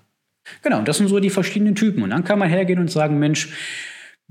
Genau, 0.63 0.79
und 0.79 0.87
das 0.87 0.97
sind 0.97 1.07
so 1.07 1.19
die 1.19 1.29
verschiedenen 1.29 1.75
Typen. 1.75 2.03
Und 2.03 2.09
dann 2.09 2.23
kann 2.23 2.39
man 2.39 2.49
hergehen 2.49 2.79
und 2.79 2.91
sagen, 2.91 3.19
Mensch, 3.19 3.49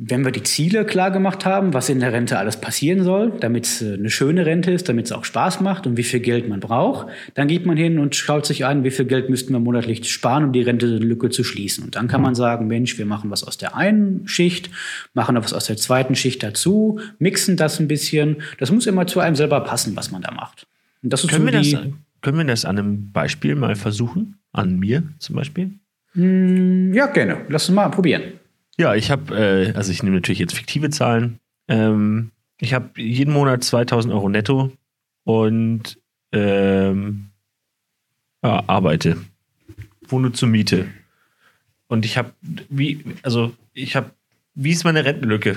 wenn 0.03 0.25
wir 0.25 0.33
die 0.33 0.43
Ziele 0.43 0.87
klar 0.87 1.11
gemacht 1.11 1.45
haben, 1.45 1.75
was 1.75 1.91
in 1.91 2.01
der 2.01 2.15
Rente 2.15 2.39
alles 2.39 2.57
passieren 2.57 3.05
soll, 3.05 3.33
damit 3.39 3.67
es 3.67 3.83
äh, 3.83 3.95
eine 3.95 4.09
schöne 4.09 4.47
Rente 4.47 4.71
ist, 4.71 4.89
damit 4.89 5.05
es 5.05 5.13
auch 5.13 5.27
Spaß 5.27 5.61
macht 5.61 5.87
und 5.87 5.99
wie 5.99 6.03
viel 6.05 6.21
Geld 6.21 6.49
man 6.49 6.59
braucht, 6.59 7.09
dann 7.35 7.49
geht 7.49 7.67
man 7.67 7.77
hin 7.77 7.99
und 7.99 8.17
schaut 8.17 8.47
sich 8.47 8.65
an, 8.65 8.83
wie 8.83 8.91
viel 8.91 9.05
Geld 9.05 9.29
müssten 9.29 9.53
wir 9.53 9.61
monatlich 9.61 10.11
sparen, 10.11 10.45
um 10.45 10.53
die 10.53 10.63
Rentelücke 10.63 11.29
zu 11.29 11.45
schließen. 11.45 11.85
Und 11.85 11.97
dann 11.97 12.09
kann 12.09 12.23
man 12.23 12.35
sagen, 12.35 12.67
Mensch, 12.67 12.97
wir 12.97 13.05
machen 13.05 13.31
was 13.31 13.45
aus 13.45 13.59
der 13.59 13.77
einen 13.77 14.27
Schicht, 14.27 14.71
machen 15.13 15.35
noch 15.35 15.45
was 15.45 15.53
aus 15.53 15.67
der 15.67 15.77
zweiten 15.77 16.15
Schicht 16.15 16.43
dazu, 16.43 16.99
mixen 17.19 17.59
das 17.59 17.79
ein 17.79 17.87
bisschen. 17.87 18.37
Das 18.59 18.73
muss 18.73 18.87
immer 18.87 19.07
zu 19.07 19.21
einem 19.21 19.37
selber 19.37 19.61
passen, 19.61 19.97
was 19.97 20.11
man 20.11 20.23
da 20.23 20.33
macht. 20.33 20.67
Und 21.03 21.13
das 21.13 21.25
ist 21.25 21.31
Können 21.31 21.47
so 21.47 21.53
wir, 21.53 21.81
das, 21.81 21.93
können 22.23 22.39
wir 22.39 22.45
das 22.45 22.65
an 22.65 22.79
einem 22.79 23.13
Beispiel 23.13 23.55
mal 23.55 23.77
versuchen? 23.77 24.37
An 24.53 24.79
mir 24.79 25.03
zum 25.19 25.37
Beispiel? 25.37 25.73
Ja, 26.15 27.07
gerne. 27.07 27.43
Lass 27.49 27.69
uns 27.69 27.77
mal 27.77 27.89
probieren. 27.91 28.40
Ja, 28.81 28.95
ich 28.95 29.11
habe, 29.11 29.37
äh, 29.37 29.73
also 29.75 29.93
ich 29.93 30.03
nehme 30.03 30.17
natürlich 30.17 30.39
jetzt 30.39 30.55
fiktive 30.55 30.89
Zahlen. 30.89 31.39
Ähm, 31.69 32.31
ich 32.59 32.73
habe 32.73 32.99
jeden 32.99 33.35
Monat 33.35 33.63
2000 33.63 34.15
Euro 34.15 34.31
netto 34.31 34.73
und 35.25 35.99
ähm, 36.33 37.29
ja, 38.43 38.65
arbeite. 38.67 39.19
Wohne 40.09 40.33
zur 40.33 40.49
Miete. 40.49 40.87
Und 41.89 42.07
ich 42.07 42.17
habe, 42.17 42.33
wie, 42.71 43.05
also 43.23 43.53
ich 43.75 43.97
habe, 43.97 44.13
wie 44.55 44.73
ist 44.73 44.85
meine 44.85 45.05
Rentenlücke? 45.05 45.57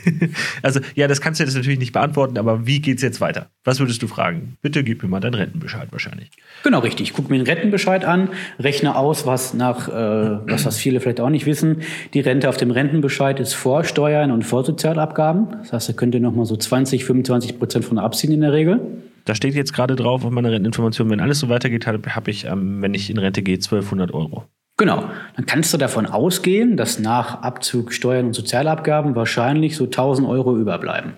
also, 0.62 0.80
ja, 0.94 1.06
das 1.08 1.20
kannst 1.20 1.40
du 1.40 1.44
jetzt 1.44 1.54
natürlich 1.54 1.78
nicht 1.78 1.92
beantworten, 1.92 2.38
aber 2.38 2.66
wie 2.66 2.80
geht's 2.80 3.02
jetzt 3.02 3.20
weiter? 3.20 3.50
Was 3.64 3.80
würdest 3.80 4.02
du 4.02 4.06
fragen? 4.06 4.56
Bitte 4.62 4.82
gib 4.82 5.02
mir 5.02 5.08
mal 5.08 5.20
deinen 5.20 5.34
Rentenbescheid 5.34 5.88
wahrscheinlich. 5.92 6.30
Genau, 6.62 6.78
richtig. 6.78 7.08
Ich 7.08 7.12
gucke 7.12 7.30
mir 7.30 7.38
den 7.38 7.46
Rentenbescheid 7.46 8.04
an, 8.04 8.30
rechne 8.58 8.96
aus, 8.96 9.26
was 9.26 9.52
nach, 9.52 9.88
äh, 9.88 9.92
was, 9.92 10.64
was 10.64 10.78
viele 10.78 11.00
vielleicht 11.00 11.20
auch 11.20 11.28
nicht 11.28 11.44
wissen. 11.44 11.82
Die 12.14 12.20
Rente 12.20 12.48
auf 12.48 12.56
dem 12.56 12.70
Rentenbescheid 12.70 13.40
ist 13.40 13.52
vor 13.52 13.84
Steuern 13.84 14.30
und 14.30 14.42
vor 14.42 14.64
Sozialabgaben. 14.64 15.58
Das 15.62 15.72
heißt, 15.72 15.88
da 15.90 15.92
könnt 15.92 16.14
ihr 16.14 16.20
nochmal 16.20 16.46
so 16.46 16.56
20, 16.56 17.04
25 17.04 17.58
Prozent 17.58 17.84
von 17.84 17.98
abziehen 17.98 18.32
in 18.32 18.40
der 18.40 18.52
Regel. 18.52 18.80
Da 19.26 19.34
steht 19.34 19.54
jetzt 19.54 19.72
gerade 19.72 19.96
drauf 19.96 20.24
auf 20.24 20.30
meiner 20.30 20.50
Renteninformation, 20.50 21.10
wenn 21.10 21.20
alles 21.20 21.40
so 21.40 21.48
weitergeht, 21.48 21.86
habe 21.86 22.14
hab 22.14 22.28
ich, 22.28 22.46
ähm, 22.46 22.82
wenn 22.82 22.94
ich 22.94 23.10
in 23.10 23.18
Rente 23.18 23.42
gehe, 23.42 23.56
1200 23.56 24.12
Euro. 24.12 24.44
Genau. 24.76 25.08
Dann 25.36 25.46
kannst 25.46 25.72
du 25.72 25.78
davon 25.78 26.06
ausgehen, 26.06 26.76
dass 26.76 26.98
nach 26.98 27.42
Abzug 27.42 27.92
Steuern 27.92 28.26
und 28.26 28.32
Sozialabgaben 28.34 29.14
wahrscheinlich 29.14 29.76
so 29.76 29.84
1000 29.84 30.28
Euro 30.28 30.56
überbleiben. 30.56 31.14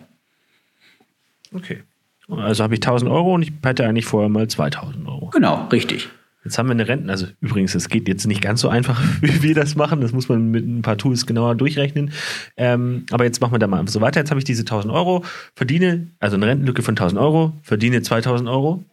Okay. 1.55 1.83
Also 2.29 2.65
habe 2.65 2.75
ich 2.75 2.81
1000 2.81 3.11
Euro 3.11 3.35
und 3.35 3.43
ich 3.43 3.53
hätte 3.65 3.87
eigentlich 3.87 4.05
vorher 4.05 4.29
mal 4.29 4.49
2000 4.49 5.07
Euro. 5.07 5.31
Genau, 5.31 5.69
richtig. 5.69 6.09
Jetzt 6.45 6.59
haben 6.59 6.69
wir 6.69 6.73
eine 6.73 6.87
Renten, 6.87 7.11
also 7.11 7.27
übrigens, 7.41 7.75
es 7.75 7.89
geht 7.89 8.07
jetzt 8.07 8.25
nicht 8.27 8.41
ganz 8.41 8.61
so 8.61 8.69
einfach, 8.69 9.03
wie 9.21 9.43
wir 9.43 9.55
das 9.55 9.75
machen. 9.75 10.01
Das 10.01 10.13
muss 10.13 10.29
man 10.29 10.51
mit 10.51 10.67
ein 10.67 10.83
paar 10.83 10.97
Tools 10.97 11.27
genauer 11.27 11.55
durchrechnen. 11.55 12.13
Ähm, 12.57 13.07
aber 13.11 13.25
jetzt 13.25 13.41
machen 13.41 13.53
wir 13.53 13.59
da 13.59 13.67
mal 13.67 13.87
so 13.89 14.01
weiter. 14.01 14.21
Jetzt 14.21 14.31
habe 14.31 14.39
ich 14.39 14.45
diese 14.45 14.63
1000 14.63 14.93
Euro, 14.93 15.25
verdiene, 15.55 16.09
also 16.21 16.37
eine 16.37 16.47
Rentenlücke 16.47 16.83
von 16.83 16.93
1000 16.93 17.21
Euro, 17.21 17.53
verdiene 17.63 18.03
2000 18.03 18.49
Euro. 18.49 18.85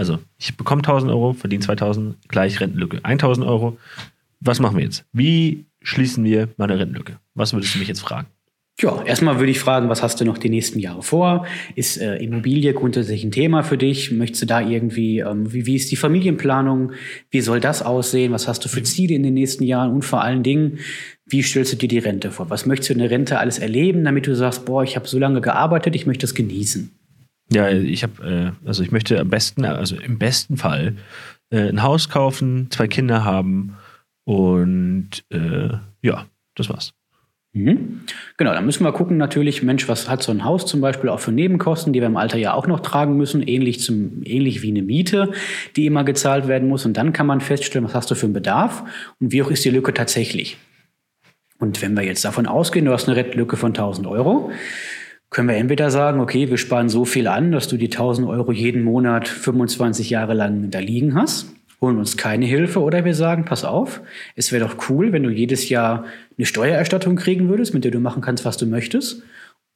Also 0.00 0.18
ich 0.38 0.56
bekomme 0.56 0.80
1000 0.80 1.12
Euro, 1.12 1.34
verdiene 1.34 1.62
2000, 1.62 2.26
gleich 2.26 2.58
Rentenlücke 2.58 3.00
1000 3.02 3.46
Euro. 3.46 3.76
Was 4.40 4.58
machen 4.58 4.78
wir 4.78 4.84
jetzt? 4.84 5.04
Wie 5.12 5.66
schließen 5.82 6.24
wir 6.24 6.48
meine 6.56 6.78
Rentenlücke? 6.78 7.18
Was 7.34 7.52
würdest 7.52 7.74
du 7.74 7.80
mich 7.80 7.88
jetzt 7.88 8.00
fragen? 8.00 8.26
Ja, 8.80 9.02
erstmal 9.02 9.38
würde 9.38 9.50
ich 9.50 9.60
fragen, 9.60 9.90
was 9.90 10.02
hast 10.02 10.18
du 10.18 10.24
noch 10.24 10.38
die 10.38 10.48
nächsten 10.48 10.78
Jahre 10.78 11.02
vor? 11.02 11.44
Ist 11.74 12.00
äh, 12.00 12.16
Immobilie 12.16 12.72
grundsätzlich 12.72 13.24
ein 13.24 13.30
Thema 13.30 13.62
für 13.62 13.76
dich? 13.76 14.10
Möchtest 14.10 14.40
du 14.40 14.46
da 14.46 14.62
irgendwie, 14.62 15.18
ähm, 15.18 15.52
wie, 15.52 15.66
wie 15.66 15.76
ist 15.76 15.90
die 15.90 15.96
Familienplanung? 15.96 16.92
Wie 17.30 17.42
soll 17.42 17.60
das 17.60 17.82
aussehen? 17.82 18.32
Was 18.32 18.48
hast 18.48 18.64
du 18.64 18.70
für 18.70 18.82
Ziele 18.82 19.14
in 19.14 19.22
den 19.22 19.34
nächsten 19.34 19.64
Jahren? 19.64 19.92
Und 19.92 20.06
vor 20.06 20.22
allen 20.24 20.42
Dingen, 20.42 20.78
wie 21.26 21.42
stellst 21.42 21.74
du 21.74 21.76
dir 21.76 21.88
die 21.88 21.98
Rente 21.98 22.30
vor? 22.30 22.48
Was 22.48 22.64
möchtest 22.64 22.88
du 22.88 22.94
in 22.94 23.00
der 23.00 23.10
Rente 23.10 23.38
alles 23.38 23.58
erleben, 23.58 24.02
damit 24.02 24.26
du 24.26 24.34
sagst, 24.34 24.64
boah, 24.64 24.82
ich 24.82 24.96
habe 24.96 25.06
so 25.06 25.18
lange 25.18 25.42
gearbeitet, 25.42 25.94
ich 25.94 26.06
möchte 26.06 26.22
das 26.22 26.34
genießen? 26.34 26.90
Ja, 27.52 27.68
ich 27.68 28.02
habe, 28.02 28.54
äh, 28.64 28.66
also 28.66 28.82
ich 28.82 28.92
möchte 28.92 29.18
am 29.18 29.28
besten, 29.28 29.64
also 29.64 29.96
im 29.96 30.18
besten 30.18 30.56
Fall 30.56 30.96
äh, 31.50 31.68
ein 31.68 31.82
Haus 31.82 32.08
kaufen, 32.08 32.68
zwei 32.70 32.86
Kinder 32.86 33.24
haben 33.24 33.76
und 34.24 35.24
äh, 35.30 35.70
ja, 36.02 36.26
das 36.54 36.68
war's. 36.68 36.94
Mhm. 37.52 38.02
Genau, 38.36 38.52
dann 38.52 38.64
müssen 38.64 38.84
wir 38.84 38.92
gucken 38.92 39.16
natürlich, 39.16 39.64
Mensch, 39.64 39.88
was 39.88 40.08
hat 40.08 40.22
so 40.22 40.30
ein 40.30 40.44
Haus 40.44 40.66
zum 40.66 40.80
Beispiel 40.80 41.10
auch 41.10 41.18
für 41.18 41.32
Nebenkosten, 41.32 41.92
die 41.92 42.00
wir 42.00 42.06
im 42.06 42.16
Alter 42.16 42.38
ja 42.38 42.54
auch 42.54 42.68
noch 42.68 42.78
tragen 42.78 43.16
müssen, 43.16 43.42
ähnlich, 43.42 43.80
zum, 43.80 44.22
ähnlich 44.24 44.62
wie 44.62 44.70
eine 44.70 44.82
Miete, 44.82 45.32
die 45.74 45.86
immer 45.86 46.04
gezahlt 46.04 46.46
werden 46.46 46.68
muss. 46.68 46.86
Und 46.86 46.96
dann 46.96 47.12
kann 47.12 47.26
man 47.26 47.40
feststellen, 47.40 47.84
was 47.84 47.94
hast 47.94 48.10
du 48.10 48.14
für 48.14 48.26
einen 48.26 48.34
Bedarf 48.34 48.84
und 49.18 49.32
wie 49.32 49.42
hoch 49.42 49.50
ist 49.50 49.64
die 49.64 49.70
Lücke 49.70 49.92
tatsächlich. 49.92 50.58
Und 51.58 51.82
wenn 51.82 51.94
wir 51.94 52.04
jetzt 52.04 52.24
davon 52.24 52.46
ausgehen, 52.46 52.84
du 52.84 52.92
hast 52.92 53.08
eine 53.08 53.16
Rentlücke 53.16 53.56
von 53.56 53.70
1000 53.70 54.06
Euro, 54.06 54.52
können 55.30 55.48
wir 55.48 55.56
entweder 55.56 55.90
sagen, 55.90 56.20
okay, 56.20 56.50
wir 56.50 56.58
sparen 56.58 56.88
so 56.88 57.04
viel 57.04 57.28
an, 57.28 57.52
dass 57.52 57.68
du 57.68 57.76
die 57.76 57.86
1000 57.86 58.28
Euro 58.28 58.52
jeden 58.52 58.82
Monat 58.82 59.28
25 59.28 60.10
Jahre 60.10 60.34
lang 60.34 60.70
da 60.70 60.80
liegen 60.80 61.14
hast 61.14 61.46
holen 61.80 61.98
uns 61.98 62.16
keine 62.16 62.46
Hilfe 62.46 62.80
oder 62.80 63.04
wir 63.04 63.14
sagen, 63.14 63.44
pass 63.44 63.64
auf, 63.64 64.00
es 64.36 64.52
wäre 64.52 64.66
doch 64.66 64.88
cool, 64.88 65.12
wenn 65.12 65.22
du 65.22 65.30
jedes 65.30 65.68
Jahr 65.68 66.04
eine 66.36 66.46
Steuererstattung 66.46 67.16
kriegen 67.16 67.48
würdest, 67.48 67.72
mit 67.74 67.84
der 67.84 67.90
du 67.90 68.00
machen 68.00 68.22
kannst, 68.22 68.44
was 68.44 68.56
du 68.56 68.66
möchtest. 68.66 69.22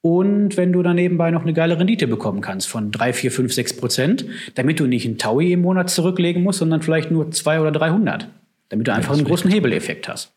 Und 0.02 0.58
wenn 0.58 0.72
du 0.72 0.82
dann 0.82 0.96
nebenbei 0.96 1.30
noch 1.30 1.42
eine 1.42 1.54
geile 1.54 1.78
Rendite 1.78 2.06
bekommen 2.06 2.42
kannst 2.42 2.68
von 2.68 2.92
3, 2.92 3.14
4, 3.14 3.32
5, 3.32 3.54
6 3.54 3.76
Prozent, 3.78 4.26
damit 4.54 4.78
du 4.78 4.86
nicht 4.86 5.06
einen 5.06 5.16
Taui 5.16 5.52
im 5.52 5.62
Monat 5.62 5.88
zurücklegen 5.88 6.42
musst, 6.42 6.58
sondern 6.58 6.82
vielleicht 6.82 7.10
nur 7.10 7.30
2 7.30 7.60
oder 7.60 7.72
300, 7.72 8.28
damit 8.68 8.86
du 8.86 8.92
einfach 8.92 9.14
einen 9.14 9.24
großen 9.24 9.50
Hebeleffekt 9.50 10.06
hast. 10.06 10.34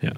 Ja, 0.00 0.12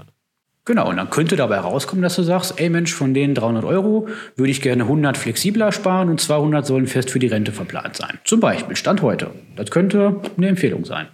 Genau, 0.69 0.91
und 0.91 0.99
dann 0.99 1.09
könnte 1.09 1.35
dabei 1.35 1.61
rauskommen, 1.61 2.03
dass 2.03 2.17
du 2.17 2.23
sagst, 2.23 2.61
ey 2.61 2.69
Mensch, 2.69 2.93
von 2.93 3.15
den 3.15 3.35
300 3.35 3.65
Euro 3.65 4.07
würde 4.37 4.51
ich 4.51 4.61
gerne 4.61 4.83
100 4.83 5.17
flexibler 5.17 5.73
sparen 5.73 6.11
und 6.11 6.21
200 6.21 6.67
sollen 6.67 6.87
fest 6.87 7.11
für 7.11 7.19
die 7.19 7.27
Rente 7.27 7.53
verplant 7.53 7.97
sein. 7.97 8.19
Zum 8.25 8.41
Beispiel, 8.41 8.77
Stand 8.77 9.01
heute. 9.01 9.31
Das 9.57 9.71
könnte 9.71 10.21
eine 10.37 10.49
Empfehlung 10.49 10.85
sein. 10.85 11.07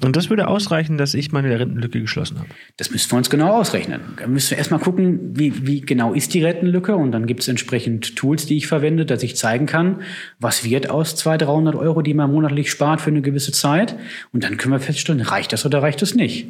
Und 0.00 0.14
das 0.14 0.30
würde 0.30 0.46
ausreichen, 0.46 0.96
dass 0.96 1.14
ich 1.14 1.32
meine 1.32 1.58
Rentenlücke 1.58 2.00
geschlossen 2.00 2.38
habe. 2.38 2.50
Das 2.76 2.92
müssten 2.92 3.10
wir 3.10 3.16
uns 3.16 3.30
genau 3.30 3.50
ausrechnen. 3.50 4.00
Da 4.16 4.28
müssen 4.28 4.52
wir 4.52 4.58
erstmal 4.58 4.78
gucken, 4.78 5.36
wie, 5.36 5.66
wie 5.66 5.80
genau 5.80 6.12
ist 6.12 6.32
die 6.32 6.44
Rentenlücke. 6.44 6.94
Und 6.94 7.10
dann 7.10 7.26
gibt 7.26 7.40
es 7.40 7.48
entsprechend 7.48 8.14
Tools, 8.14 8.46
die 8.46 8.58
ich 8.58 8.68
verwende, 8.68 9.04
dass 9.04 9.24
ich 9.24 9.34
zeigen 9.34 9.66
kann, 9.66 10.02
was 10.38 10.62
wird 10.62 10.88
aus 10.88 11.16
200, 11.16 11.48
300 11.48 11.74
Euro, 11.74 12.00
die 12.00 12.14
man 12.14 12.30
monatlich 12.30 12.70
spart 12.70 13.00
für 13.00 13.10
eine 13.10 13.22
gewisse 13.22 13.50
Zeit. 13.50 13.96
Und 14.32 14.44
dann 14.44 14.56
können 14.56 14.72
wir 14.72 14.78
feststellen, 14.78 15.20
reicht 15.20 15.52
das 15.52 15.66
oder 15.66 15.82
reicht 15.82 16.00
das 16.00 16.14
nicht. 16.14 16.46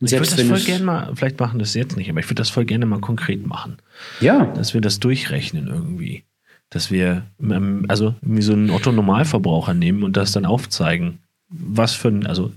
Ich 0.00 0.12
würde 0.12 0.36
das 0.36 0.42
voll 0.42 0.60
gerne 0.60 0.84
mal, 0.84 1.12
vielleicht 1.14 1.38
machen 1.38 1.58
das 1.58 1.74
jetzt 1.74 1.96
nicht, 1.96 2.08
aber 2.08 2.20
ich 2.20 2.26
würde 2.26 2.36
das 2.36 2.50
voll 2.50 2.64
gerne 2.64 2.86
mal 2.86 3.00
konkret 3.00 3.46
machen. 3.46 3.76
Ja. 4.20 4.46
Dass 4.46 4.72
wir 4.72 4.80
das 4.80 4.98
durchrechnen 4.98 5.66
irgendwie. 5.66 6.24
Dass 6.70 6.90
wir, 6.90 7.26
ähm, 7.40 7.84
also 7.88 8.14
wie 8.22 8.42
so 8.42 8.52
einen 8.52 8.70
Otto-Normalverbraucher 8.70 9.74
nehmen 9.74 10.02
und 10.02 10.16
das 10.16 10.32
dann 10.32 10.46
aufzeigen 10.46 11.18
was 11.50 11.94
für 11.94 12.12
also 12.26 12.52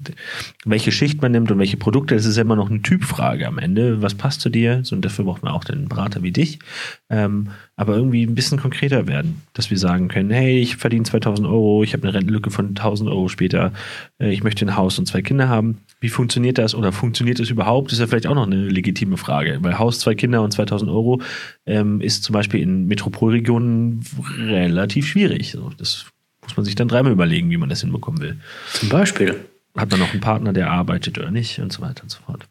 welche 0.66 0.92
Schicht 0.92 1.22
man 1.22 1.32
nimmt 1.32 1.50
und 1.52 1.58
welche 1.58 1.78
Produkte, 1.78 2.14
das 2.14 2.26
ist 2.26 2.38
ja 2.38 2.44
immer 2.44 2.56
noch 2.56 2.70
eine 2.70 2.84
Typfrage 2.84 3.48
am 3.48 3.58
Ende. 3.58 4.04
Was 4.04 4.14
passt 4.14 4.42
zu 4.42 4.50
dir? 4.50 4.82
So, 4.84 4.96
und 4.96 5.04
dafür 5.04 5.26
braucht 5.26 5.42
man 5.42 5.52
auch 5.52 5.64
den 5.64 5.90
Berater 5.90 6.22
wie 6.22 6.32
dich. 6.32 6.60
Ähm, 7.10 7.50
aber 7.76 7.96
irgendwie 7.96 8.24
ein 8.24 8.36
bisschen 8.36 8.60
konkreter 8.60 9.08
werden, 9.08 9.42
dass 9.54 9.72
wir 9.72 9.80
sagen 9.80 10.10
können, 10.10 10.30
hey, 10.30 10.60
ich 10.60 10.76
verdiene 10.76 11.06
2000 11.06 11.48
Euro, 11.48 11.84
ich 11.84 11.94
habe 11.94 12.04
eine 12.04 12.14
Rentenlücke 12.14 12.52
von 12.52 12.68
1000 12.68 13.10
Euro 13.10 13.30
später, 13.30 13.74
äh, 14.20 14.32
ich 14.32 14.44
möchte 14.44 14.64
ein 14.64 14.76
Haus 14.76 15.00
und 15.00 15.08
zwei 15.08 15.24
Kinder 15.24 15.50
haben. 15.50 15.80
Wie 16.00 16.10
funktioniert 16.10 16.60
das 16.60 16.76
oder 16.76 16.92
funktioniert 16.92 17.40
das 17.40 17.50
überhaupt? 17.50 17.88
Das 17.88 17.94
ist 17.94 18.00
ja 18.00 18.08
vielleicht 18.08 18.28
auch 18.28 18.36
noch 18.36 18.46
eine 18.46 18.68
legitime 18.68 19.18
Frage, 19.18 19.58
weil 19.62 19.80
Haus, 19.80 20.00
zwei 20.00 20.14
Kinder 20.14 20.44
und 20.44 20.52
2000 20.52 20.92
Euro 20.92 21.20
ähm, 21.66 22.00
ist 22.00 22.24
zum 22.24 22.34
Beispiel 22.34 22.62
in 22.62 22.86
Metropolregionen 22.86 24.06
relativ 24.38 25.08
schwierig. 25.08 25.52
So, 25.52 25.72
das 25.76 26.06
muss 26.44 26.58
man 26.58 26.66
sich 26.66 26.76
dann 26.76 26.88
dreimal 26.88 27.12
überlegen, 27.12 27.50
wie 27.50 27.58
man 27.58 27.70
das 27.70 27.82
hinbekommen 27.82 28.22
will. 28.22 28.38
Zum 28.74 28.90
Beispiel. 28.90 29.36
Hat 29.76 29.90
man 29.90 30.00
noch 30.00 30.12
einen 30.12 30.22
Partner, 30.22 30.54
der 30.54 30.70
arbeitet 30.70 31.18
oder 31.18 31.32
nicht 31.32 31.60
und 31.60 31.74
so 31.74 31.82
weiter 31.82 32.04
und 32.04 32.10
so 32.10 32.20
fort. 32.26 32.48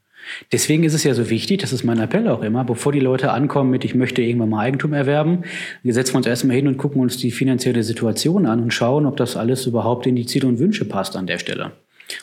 Deswegen 0.53 0.85
ist 0.85 0.95
es 0.95 1.05
ja 1.05 1.15
so 1.15 1.31
wichtig, 1.31 1.61
das 1.61 1.73
ist 1.73 1.85
mein 1.85 1.99
Appell 1.99 2.29
auch 2.29 2.43
immer, 2.43 2.65
bevor 2.65 2.93
die 2.93 3.01
Leute 3.01 3.33
ankommen 3.33 3.71
mit, 3.71 3.85
ich 3.85 3.95
möchte 3.95 4.23
irgendwann 4.23 4.51
mal 4.51 4.61
Eigentum 4.61 4.93
erwerben, 4.93 5.43
setzen 5.85 6.15
wir 6.15 6.19
uns 6.19 6.27
erstmal 6.27 6.57
hin 6.57 6.69
und 6.69 6.77
gucken 6.77 7.01
uns 7.01 7.17
die 7.17 7.31
finanzielle 7.31 7.83
Situation 7.83 8.47
an 8.47 8.63
und 8.63 8.73
schauen, 8.73 9.07
ob 9.07 9.17
das 9.17 9.37
alles 9.37 9.67
überhaupt 9.67 10.07
in 10.07 10.17
die 10.17 10.27
Ziele 10.27 10.47
und 10.47 10.59
Wünsche 10.59 10.85
passt 10.85 11.17
an 11.17 11.27
der 11.27 11.39
Stelle. 11.39 11.73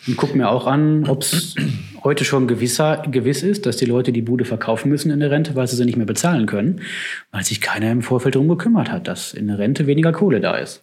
Und 0.08 0.18
gucken 0.18 0.38
mir 0.38 0.50
auch 0.50 0.68
an, 0.68 1.08
ob 1.08 1.22
es 1.24 1.56
heute 2.04 2.26
schon 2.26 2.48
gewisser, 2.48 3.04
gewiss 3.10 3.44
ist, 3.44 3.66
dass 3.66 3.78
die 3.78 3.86
Leute 3.86 4.12
die 4.12 4.22
Bude 4.22 4.46
verkaufen 4.46 4.90
müssen 4.90 5.12
in 5.12 5.20
der 5.20 5.32
Rente, 5.32 5.56
weil 5.56 5.68
sie 5.68 5.76
sie 5.76 5.86
nicht 5.86 5.98
mehr 5.98 6.06
bezahlen 6.06 6.46
können, 6.46 6.82
weil 7.32 7.44
sich 7.44 7.62
keiner 7.62 7.92
im 7.92 8.02
Vorfeld 8.02 8.36
darum 8.36 8.48
gekümmert 8.48 8.92
hat, 8.92 9.08
dass 9.08 9.34
in 9.34 9.48
der 9.48 9.60
Rente 9.60 9.88
weniger 9.88 10.12
Kohle 10.12 10.40
da 10.40 10.56
ist. 10.56 10.82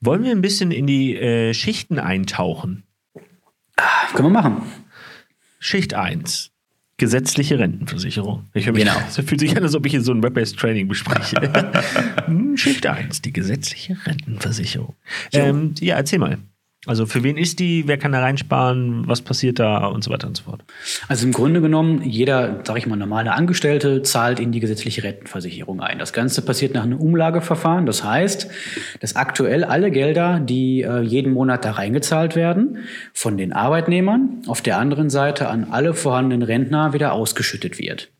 Wollen 0.00 0.24
wir 0.24 0.32
ein 0.32 0.42
bisschen 0.42 0.70
in 0.70 0.86
die 0.86 1.16
äh, 1.16 1.54
Schichten 1.54 1.98
eintauchen? 1.98 2.84
Ah, 3.76 4.06
können 4.14 4.28
wir 4.28 4.42
machen. 4.42 4.62
Schicht 5.58 5.94
1. 5.94 6.50
Gesetzliche 6.98 7.58
Rentenversicherung. 7.58 8.44
Ich 8.54 8.66
mich, 8.66 8.84
genau. 8.84 8.96
Es 9.08 9.16
fühlt 9.26 9.40
sich 9.40 9.56
an, 9.56 9.62
als 9.62 9.74
ob 9.74 9.86
ich 9.86 9.92
hier 9.92 10.02
so 10.02 10.12
ein 10.12 10.22
Web-based 10.22 10.58
Training 10.58 10.88
bespreche. 10.88 11.36
Hm, 12.26 12.56
Schicht 12.56 12.86
1, 12.86 13.22
die 13.22 13.32
gesetzliche 13.32 13.96
Rentenversicherung. 14.06 14.94
Ähm, 15.32 15.74
ja, 15.80 15.96
erzähl 15.96 16.20
mal. 16.20 16.38
Also 16.84 17.06
für 17.06 17.22
wen 17.22 17.36
ist 17.36 17.60
die, 17.60 17.86
wer 17.86 17.96
kann 17.96 18.10
da 18.10 18.20
reinsparen, 18.20 19.06
was 19.06 19.22
passiert 19.22 19.60
da 19.60 19.86
und 19.86 20.02
so 20.02 20.10
weiter 20.10 20.26
und 20.26 20.36
so 20.36 20.42
fort. 20.42 20.64
Also 21.06 21.24
im 21.24 21.32
Grunde 21.32 21.60
genommen, 21.60 22.02
jeder, 22.02 22.60
sage 22.64 22.80
ich 22.80 22.88
mal, 22.88 22.96
normale 22.96 23.32
Angestellte 23.32 24.02
zahlt 24.02 24.40
in 24.40 24.50
die 24.50 24.58
gesetzliche 24.58 25.04
Rentenversicherung 25.04 25.80
ein. 25.80 26.00
Das 26.00 26.12
Ganze 26.12 26.42
passiert 26.42 26.74
nach 26.74 26.82
einem 26.82 26.98
Umlageverfahren. 26.98 27.86
Das 27.86 28.02
heißt, 28.02 28.48
dass 28.98 29.14
aktuell 29.14 29.62
alle 29.62 29.92
Gelder, 29.92 30.40
die 30.40 30.82
äh, 30.82 31.02
jeden 31.02 31.32
Monat 31.32 31.64
da 31.64 31.70
reingezahlt 31.70 32.34
werden, 32.34 32.78
von 33.14 33.36
den 33.36 33.52
Arbeitnehmern 33.52 34.42
auf 34.48 34.60
der 34.60 34.78
anderen 34.78 35.08
Seite 35.08 35.48
an 35.48 35.68
alle 35.70 35.94
vorhandenen 35.94 36.42
Rentner 36.42 36.92
wieder 36.92 37.12
ausgeschüttet 37.12 37.78
wird. 37.78 38.10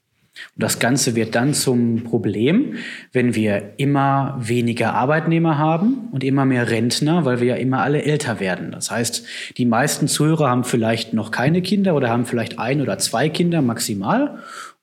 Und 0.55 0.63
das 0.63 0.79
Ganze 0.79 1.15
wird 1.15 1.35
dann 1.35 1.55
zum 1.55 2.05
Problem, 2.05 2.77
wenn 3.13 3.35
wir 3.35 3.75
immer 3.77 4.37
weniger 4.41 4.95
Arbeitnehmer 4.95 5.59
haben 5.59 6.09
und 6.13 6.25
immer 6.25 6.45
mehr 6.45 6.71
Rentner, 6.71 7.25
weil 7.25 7.41
wir 7.41 7.49
ja 7.49 7.55
immer 7.57 7.83
alle 7.83 8.03
älter 8.03 8.41
werden. 8.41 8.71
Das 8.73 8.91
heißt, 8.91 9.27
die 9.59 9.67
meisten 9.67 10.09
Zuhörer 10.09 10.49
haben 10.49 10.65
vielleicht 10.65 11.13
noch 11.13 11.31
keine 11.31 11.63
Kinder 11.63 11.95
oder 11.95 12.09
haben 12.09 12.25
vielleicht 12.25 12.59
ein 12.59 12.81
oder 12.81 12.99
zwei 12.99 13.29
Kinder 13.29 13.63
maximal. 13.63 14.39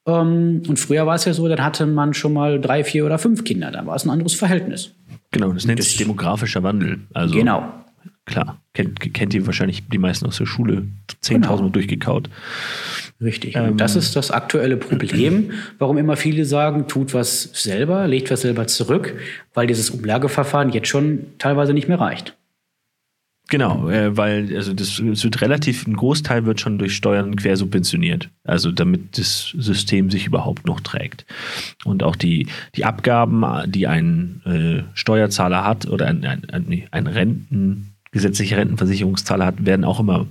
Ähm, 0.06 0.63
und 0.68 0.79
früher 0.79 1.06
war 1.06 1.15
es 1.15 1.25
ja 1.25 1.34
so, 1.34 1.48
dann 1.48 1.63
hatte 1.63 1.86
man 1.86 2.13
schon 2.13 2.34
mal 2.34 2.62
drei, 2.62 2.84
vier 2.84 3.06
oder 3.06 3.18
fünf 3.18 3.44
Kinder. 3.44 3.72
Dann 3.72 3.88
war 3.88 3.96
es 3.96 4.06
ein 4.06 4.10
anderes 4.10 4.36
Verhältnis. 4.36 4.91
Genau, 5.32 5.51
das 5.51 5.65
nennt 5.65 5.82
sich 5.84 5.98
demografischer 5.98 6.63
Wandel. 6.63 7.01
Also 7.13 7.36
genau. 7.36 7.72
Klar, 8.30 8.62
kennt, 8.76 9.14
kennt 9.16 9.34
ihr 9.34 9.48
wahrscheinlich 9.48 9.88
die 9.88 9.98
meisten 9.98 10.28
aus 10.28 10.38
der 10.38 10.46
Schule, 10.46 10.86
10.000 11.24 11.34
genau. 11.34 11.70
durchgekaut. 11.70 12.30
Richtig. 13.20 13.56
Ähm, 13.56 13.76
das 13.76 13.96
ist 13.96 14.16
das 14.16 14.30
aktuelle 14.30 14.78
Problem, 14.78 15.52
warum 15.80 15.98
immer 15.98 16.16
viele 16.16 16.46
sagen, 16.46 16.88
tut 16.88 17.16
was 17.16 17.50
selber, 17.54 18.08
legt 18.08 18.30
was 18.30 18.42
selber 18.42 18.68
zurück, 18.68 19.16
weil 19.56 19.66
dieses 19.66 19.90
Umlageverfahren 19.90 20.70
jetzt 20.70 20.90
schon 20.90 21.26
teilweise 21.40 21.74
nicht 21.74 21.88
mehr 21.88 22.00
reicht. 22.00 22.36
Genau, 23.50 23.90
äh, 23.90 24.16
weil 24.16 24.56
also 24.56 24.74
das, 24.74 25.02
das, 25.04 25.24
wird 25.24 25.42
relativ, 25.42 25.88
ein 25.88 25.96
Großteil 25.96 26.46
wird 26.46 26.62
schon 26.62 26.78
durch 26.78 26.96
Steuern 26.96 27.36
quersubventioniert, 27.36 28.30
also 28.44 28.72
damit 28.72 29.18
das 29.18 29.56
System 29.58 30.12
sich 30.12 30.28
überhaupt 30.28 30.68
noch 30.68 30.82
trägt. 30.82 31.26
Und 31.84 32.04
auch 32.04 32.16
die, 32.16 32.48
die 32.76 32.86
Abgaben, 32.86 33.44
die 33.66 33.88
ein 33.88 34.44
äh, 34.46 34.84
Steuerzahler 34.94 35.66
hat 35.66 35.88
oder 35.88 36.06
ein, 36.06 36.24
ein, 36.26 36.48
ein, 36.52 36.84
ein 36.92 37.08
Renten, 37.08 37.96
gesetzliche 38.12 38.58
Rentenversicherungszahler 38.58 39.46
hat, 39.46 39.66
werden 39.66 39.86
auch 39.86 40.00
immer 40.00 40.28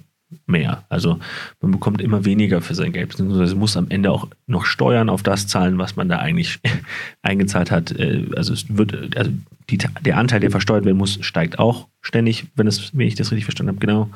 mehr. 0.47 0.85
Also 0.89 1.19
man 1.61 1.73
bekommt 1.73 2.03
immer 2.03 2.25
weniger 2.25 2.61
für 2.61 2.75
sein 2.75 2.93
Geld, 2.93 3.09
beziehungsweise 3.11 3.55
muss 3.55 3.77
am 3.77 3.87
Ende 3.89 4.11
auch 4.11 4.29
noch 4.47 4.67
Steuern 4.67 5.09
auf 5.09 5.23
das 5.23 5.47
zahlen, 5.47 5.79
was 5.79 5.97
man 5.97 6.09
da 6.09 6.19
eigentlich 6.19 6.61
eingezahlt 7.23 7.71
hat. 7.71 7.93
Äh, 7.93 8.27
also 8.37 8.53
es 8.53 8.77
wird, 8.77 9.17
also 9.17 9.31
die, 9.71 9.79
der 9.79 10.17
Anteil, 10.17 10.41
der 10.41 10.51
versteuert 10.51 10.85
werden 10.85 10.99
muss, 10.99 11.19
steigt 11.23 11.59
auch 11.59 11.89
ständig, 12.01 12.47
wenn, 12.57 12.67
es, 12.67 12.97
wenn 12.97 13.07
ich 13.07 13.15
das 13.15 13.31
richtig 13.31 13.45
verstanden 13.45 13.71
habe, 13.75 13.81
genau. 13.81 14.11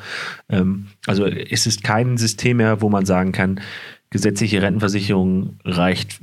Ähm, 0.49 0.88
also 1.07 1.26
es 1.26 1.66
ist 1.66 1.83
kein 1.83 2.19
System 2.19 2.59
mehr, 2.59 2.81
wo 2.81 2.88
man 2.88 3.07
sagen 3.07 3.33
kann, 3.33 3.61
gesetzliche 4.11 4.61
Rentenversicherung 4.61 5.59
reicht 5.64 6.21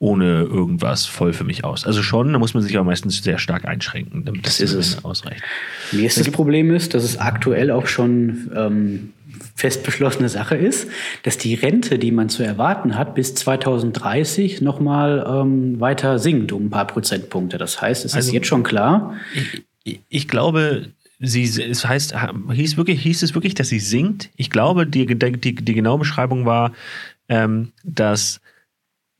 ohne 0.00 0.44
irgendwas 0.44 1.04
voll 1.04 1.34
für 1.34 1.44
mich 1.44 1.62
aus. 1.62 1.84
Also 1.84 2.02
schon, 2.02 2.32
da 2.32 2.38
muss 2.38 2.54
man 2.54 2.62
sich 2.62 2.74
aber 2.74 2.86
meistens 2.86 3.22
sehr 3.22 3.38
stark 3.38 3.66
einschränken, 3.66 4.24
damit 4.24 4.46
das, 4.46 4.56
das 4.56 4.72
ist 4.72 4.96
es. 4.96 5.04
ausreicht. 5.04 5.42
Nächstes 5.92 6.30
Problem 6.30 6.74
ist, 6.74 6.94
dass 6.94 7.04
es 7.04 7.18
aktuell 7.18 7.70
auch 7.70 7.86
schon 7.86 8.50
ähm, 8.56 9.12
fest 9.54 9.82
beschlossene 9.84 10.30
Sache 10.30 10.56
ist, 10.56 10.88
dass 11.22 11.36
die 11.36 11.54
Rente, 11.54 11.98
die 11.98 12.12
man 12.12 12.30
zu 12.30 12.42
erwarten 12.42 12.96
hat, 12.96 13.14
bis 13.14 13.34
2030 13.34 14.62
nochmal 14.62 15.22
ähm, 15.28 15.78
weiter 15.80 16.18
sinkt 16.18 16.52
um 16.52 16.66
ein 16.66 16.70
paar 16.70 16.86
Prozentpunkte. 16.86 17.58
Das 17.58 17.82
heißt, 17.82 18.06
es 18.06 18.14
also, 18.14 18.28
ist 18.28 18.32
jetzt 18.32 18.46
schon 18.46 18.62
klar. 18.62 19.16
Ich, 19.84 20.00
ich 20.08 20.28
glaube, 20.28 20.86
sie, 21.18 21.42
es 21.44 21.86
heißt, 21.86 22.14
hieß, 22.50 22.78
wirklich, 22.78 23.02
hieß 23.02 23.22
es 23.22 23.34
wirklich, 23.34 23.52
dass 23.52 23.68
sie 23.68 23.80
sinkt? 23.80 24.30
Ich 24.36 24.48
glaube, 24.48 24.86
die, 24.86 25.04
die, 25.04 25.54
die 25.54 25.74
genaue 25.74 25.98
Beschreibung 25.98 26.46
war, 26.46 26.72
ähm, 27.28 27.72
dass 27.84 28.40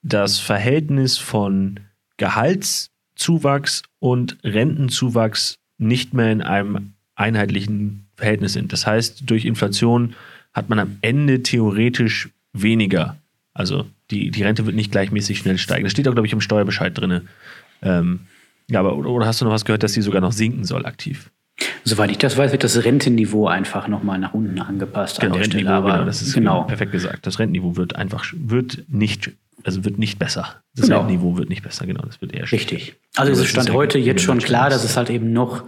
das 0.02 0.38
Verhältnis 0.38 1.18
von 1.18 1.80
Gehaltszuwachs 2.16 3.82
und 3.98 4.38
Rentenzuwachs 4.44 5.56
nicht 5.78 6.14
mehr 6.14 6.32
in 6.32 6.42
einem 6.42 6.92
einheitlichen 7.14 8.06
Verhältnis 8.16 8.52
sind. 8.52 8.72
Das 8.72 8.86
heißt, 8.86 9.22
durch 9.28 9.44
Inflation 9.44 10.14
hat 10.52 10.68
man 10.68 10.78
am 10.78 10.98
Ende 11.00 11.42
theoretisch 11.42 12.30
weniger. 12.52 13.16
Also 13.54 13.86
die, 14.10 14.30
die 14.30 14.42
Rente 14.42 14.66
wird 14.66 14.76
nicht 14.76 14.90
gleichmäßig 14.90 15.38
schnell 15.38 15.58
steigen. 15.58 15.84
Das 15.84 15.92
steht 15.92 16.08
auch, 16.08 16.12
glaube 16.12 16.26
ich, 16.26 16.32
im 16.32 16.40
Steuerbescheid 16.40 16.96
drin. 16.96 17.28
Ähm, 17.82 18.20
ja, 18.68 18.80
aber 18.80 18.96
oder 18.96 19.26
hast 19.26 19.40
du 19.40 19.44
noch 19.44 19.52
was 19.52 19.64
gehört, 19.64 19.82
dass 19.82 19.92
sie 19.92 20.02
sogar 20.02 20.20
noch 20.20 20.32
sinken 20.32 20.64
soll 20.64 20.86
aktiv? 20.86 21.30
Soweit 21.84 22.10
ich 22.10 22.18
das 22.18 22.36
weiß, 22.36 22.52
wird 22.52 22.64
das 22.64 22.84
Rentenniveau 22.84 23.46
einfach 23.46 23.88
nochmal 23.88 24.18
nach 24.18 24.32
unten 24.32 24.60
angepasst 24.60 25.20
genau, 25.20 25.34
an 25.34 25.40
der 25.40 25.44
Stelle. 25.44 25.70
Aber 25.70 25.92
genau, 25.92 26.04
das 26.04 26.22
ist 26.22 26.34
genau. 26.34 26.64
perfekt 26.64 26.92
gesagt. 26.92 27.26
Das 27.26 27.38
Rentenniveau 27.38 27.76
wird 27.76 27.96
einfach 27.96 28.24
wird 28.34 28.84
nicht 28.88 29.32
also 29.64 29.84
wird 29.84 29.98
nicht 29.98 30.18
besser. 30.18 30.62
Das 30.74 30.86
genau. 30.86 31.00
Rentenniveau 31.00 31.36
wird 31.36 31.48
nicht 31.48 31.62
besser, 31.62 31.86
genau. 31.86 32.02
Das 32.02 32.20
wird 32.20 32.32
eher 32.32 32.46
schlechter. 32.46 32.76
Richtig. 32.76 32.96
Also, 33.16 33.30
also 33.30 33.42
es 33.42 33.48
stand 33.48 33.72
heute 33.72 33.98
jetzt 33.98 34.22
schon 34.22 34.38
klar, 34.38 34.70
dass 34.70 34.84
es 34.84 34.96
halt 34.96 35.10
eben 35.10 35.32
noch 35.32 35.64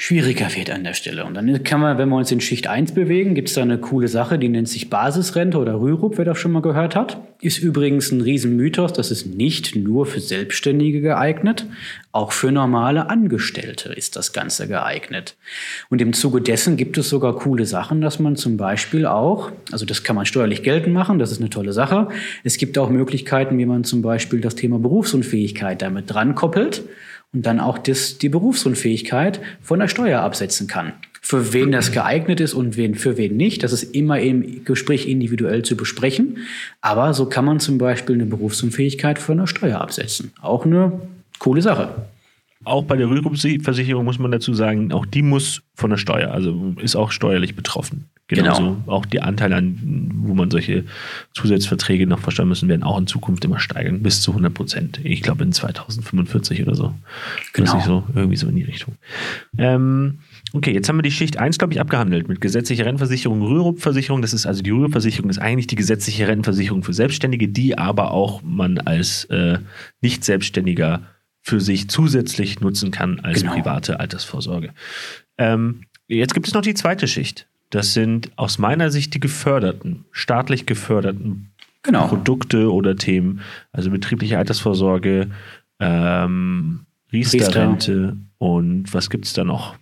schwieriger 0.00 0.54
wird 0.54 0.70
an 0.70 0.84
der 0.84 0.94
Stelle. 0.94 1.24
Und 1.24 1.34
dann 1.34 1.64
kann 1.64 1.80
man, 1.80 1.98
wenn 1.98 2.08
wir 2.08 2.16
uns 2.16 2.30
in 2.30 2.40
Schicht 2.40 2.68
1 2.68 2.92
bewegen, 2.92 3.34
gibt 3.34 3.48
es 3.48 3.56
da 3.56 3.62
eine 3.62 3.78
coole 3.78 4.06
Sache, 4.06 4.38
die 4.38 4.48
nennt 4.48 4.68
sich 4.68 4.90
Basisrente 4.90 5.58
oder 5.58 5.80
Rürup, 5.80 6.18
wer 6.18 6.24
das 6.24 6.38
schon 6.38 6.52
mal 6.52 6.62
gehört 6.62 6.94
hat. 6.94 7.20
Ist 7.40 7.58
übrigens 7.58 8.12
ein 8.12 8.20
Riesenmythos, 8.20 8.92
das 8.92 9.10
ist 9.10 9.26
nicht 9.26 9.74
nur 9.74 10.06
für 10.06 10.20
Selbstständige 10.20 11.00
geeignet, 11.00 11.66
auch 12.12 12.30
für 12.30 12.52
normale 12.52 13.10
Angestellte 13.10 13.92
ist 13.92 14.14
das 14.14 14.32
Ganze 14.32 14.68
geeignet. 14.68 15.36
Und 15.88 16.00
im 16.00 16.12
Zuge 16.12 16.42
dessen 16.42 16.76
gibt 16.76 16.96
es 16.96 17.08
sogar 17.08 17.34
coole 17.34 17.66
Sachen, 17.66 18.00
dass 18.00 18.20
man 18.20 18.36
zum 18.36 18.56
Beispiel 18.56 19.04
auch, 19.04 19.50
also 19.72 19.84
das 19.84 20.04
kann 20.04 20.14
man 20.14 20.26
steuerlich 20.26 20.62
geltend 20.62 20.94
machen, 20.94 21.18
das 21.18 21.32
ist 21.32 21.40
eine 21.40 21.50
tolle 21.50 21.72
Sache. 21.72 22.06
Es 22.44 22.56
gibt 22.56 22.78
auch 22.78 22.88
Möglichkeiten, 22.88 23.58
wie 23.58 23.66
man 23.66 23.82
zum 23.82 24.02
Beispiel 24.02 24.40
das 24.40 24.54
Thema 24.54 24.78
Berufsunfähigkeit 24.78 25.82
damit 25.82 26.08
dran 26.08 26.36
koppelt 26.36 26.84
und 27.32 27.44
dann 27.44 27.60
auch 27.60 27.78
das, 27.78 28.18
die 28.18 28.28
Berufsunfähigkeit 28.28 29.40
von 29.60 29.80
der 29.80 29.88
Steuer 29.88 30.22
absetzen 30.22 30.66
kann. 30.66 30.92
Für 31.20 31.52
wen 31.52 31.72
das 31.72 31.92
geeignet 31.92 32.40
ist 32.40 32.54
und 32.54 32.76
wen, 32.76 32.94
für 32.94 33.18
wen 33.18 33.36
nicht, 33.36 33.62
das 33.62 33.72
ist 33.72 33.94
immer 33.94 34.18
im 34.18 34.64
Gespräch 34.64 35.06
individuell 35.06 35.62
zu 35.62 35.76
besprechen. 35.76 36.38
Aber 36.80 37.12
so 37.12 37.26
kann 37.26 37.44
man 37.44 37.60
zum 37.60 37.76
Beispiel 37.76 38.14
eine 38.14 38.24
Berufsunfähigkeit 38.24 39.18
von 39.18 39.36
der 39.36 39.46
Steuer 39.46 39.80
absetzen. 39.80 40.32
Auch 40.40 40.64
eine 40.64 41.00
coole 41.38 41.60
Sache. 41.60 42.06
Auch 42.64 42.84
bei 42.84 42.96
der 42.96 43.10
Rückversicherung 43.10 44.04
muss 44.04 44.18
man 44.18 44.30
dazu 44.30 44.54
sagen, 44.54 44.92
auch 44.92 45.06
die 45.06 45.22
muss 45.22 45.62
von 45.74 45.90
der 45.90 45.96
Steuer, 45.96 46.30
also 46.30 46.74
ist 46.80 46.96
auch 46.96 47.10
steuerlich 47.10 47.54
betroffen. 47.54 48.08
Genauso 48.28 48.62
genau. 48.62 48.82
auch 48.86 49.06
die 49.06 49.22
Anteile, 49.22 49.56
an, 49.56 50.10
wo 50.14 50.34
man 50.34 50.50
solche 50.50 50.84
Zusatzverträge 51.32 52.06
noch 52.06 52.18
versteuern 52.18 52.48
müssen, 52.48 52.68
werden 52.68 52.82
auch 52.82 52.98
in 52.98 53.06
Zukunft 53.06 53.42
immer 53.46 53.58
steigern, 53.58 54.02
bis 54.02 54.20
zu 54.20 54.32
100 54.32 54.52
Prozent. 54.52 55.00
Ich 55.02 55.22
glaube 55.22 55.44
in 55.44 55.52
2045 55.52 56.62
oder 56.62 56.74
so. 56.74 56.94
Genau. 57.54 57.80
So, 57.80 58.04
irgendwie 58.14 58.36
so 58.36 58.46
in 58.46 58.56
die 58.56 58.64
Richtung. 58.64 58.96
Ähm, 59.56 60.18
okay, 60.52 60.74
jetzt 60.74 60.90
haben 60.90 60.98
wir 60.98 61.02
die 61.02 61.10
Schicht 61.10 61.38
1, 61.38 61.56
glaube 61.56 61.72
ich, 61.72 61.80
abgehandelt 61.80 62.28
mit 62.28 62.42
gesetzlicher 62.42 62.84
Rentenversicherung, 62.84 63.40
Rürup-Versicherung. 63.40 64.20
Das 64.20 64.34
ist 64.34 64.44
also 64.44 64.62
die 64.62 64.70
Rürup-Versicherung 64.70 65.30
ist 65.30 65.38
eigentlich 65.38 65.66
die 65.66 65.76
gesetzliche 65.76 66.28
Rentenversicherung 66.28 66.82
für 66.82 66.92
Selbstständige, 66.92 67.48
die 67.48 67.78
aber 67.78 68.10
auch 68.10 68.42
man 68.42 68.76
als 68.76 69.24
äh, 69.26 69.58
Nicht-Selbstständiger 70.02 71.02
für 71.40 71.62
sich 71.62 71.88
zusätzlich 71.88 72.60
nutzen 72.60 72.90
kann 72.90 73.20
als 73.20 73.40
genau. 73.40 73.54
private 73.54 74.00
Altersvorsorge. 74.00 74.74
Ähm, 75.38 75.84
jetzt 76.08 76.34
gibt 76.34 76.46
es 76.46 76.52
noch 76.52 76.60
die 76.60 76.74
zweite 76.74 77.08
Schicht. 77.08 77.48
Das 77.70 77.92
sind 77.92 78.30
aus 78.36 78.58
meiner 78.58 78.90
Sicht 78.90 79.14
die 79.14 79.20
geförderten, 79.20 80.04
staatlich 80.10 80.66
geförderten 80.66 81.50
genau. 81.82 82.08
Produkte 82.08 82.72
oder 82.72 82.96
Themen. 82.96 83.40
Also 83.72 83.90
betriebliche 83.90 84.38
Altersvorsorge, 84.38 85.30
ähm, 85.80 86.86
Riester-Rente 87.12 88.16
und 88.38 88.92
was 88.92 89.10
gibt 89.10 89.26
es 89.26 89.32
da 89.32 89.44
noch? 89.44 89.76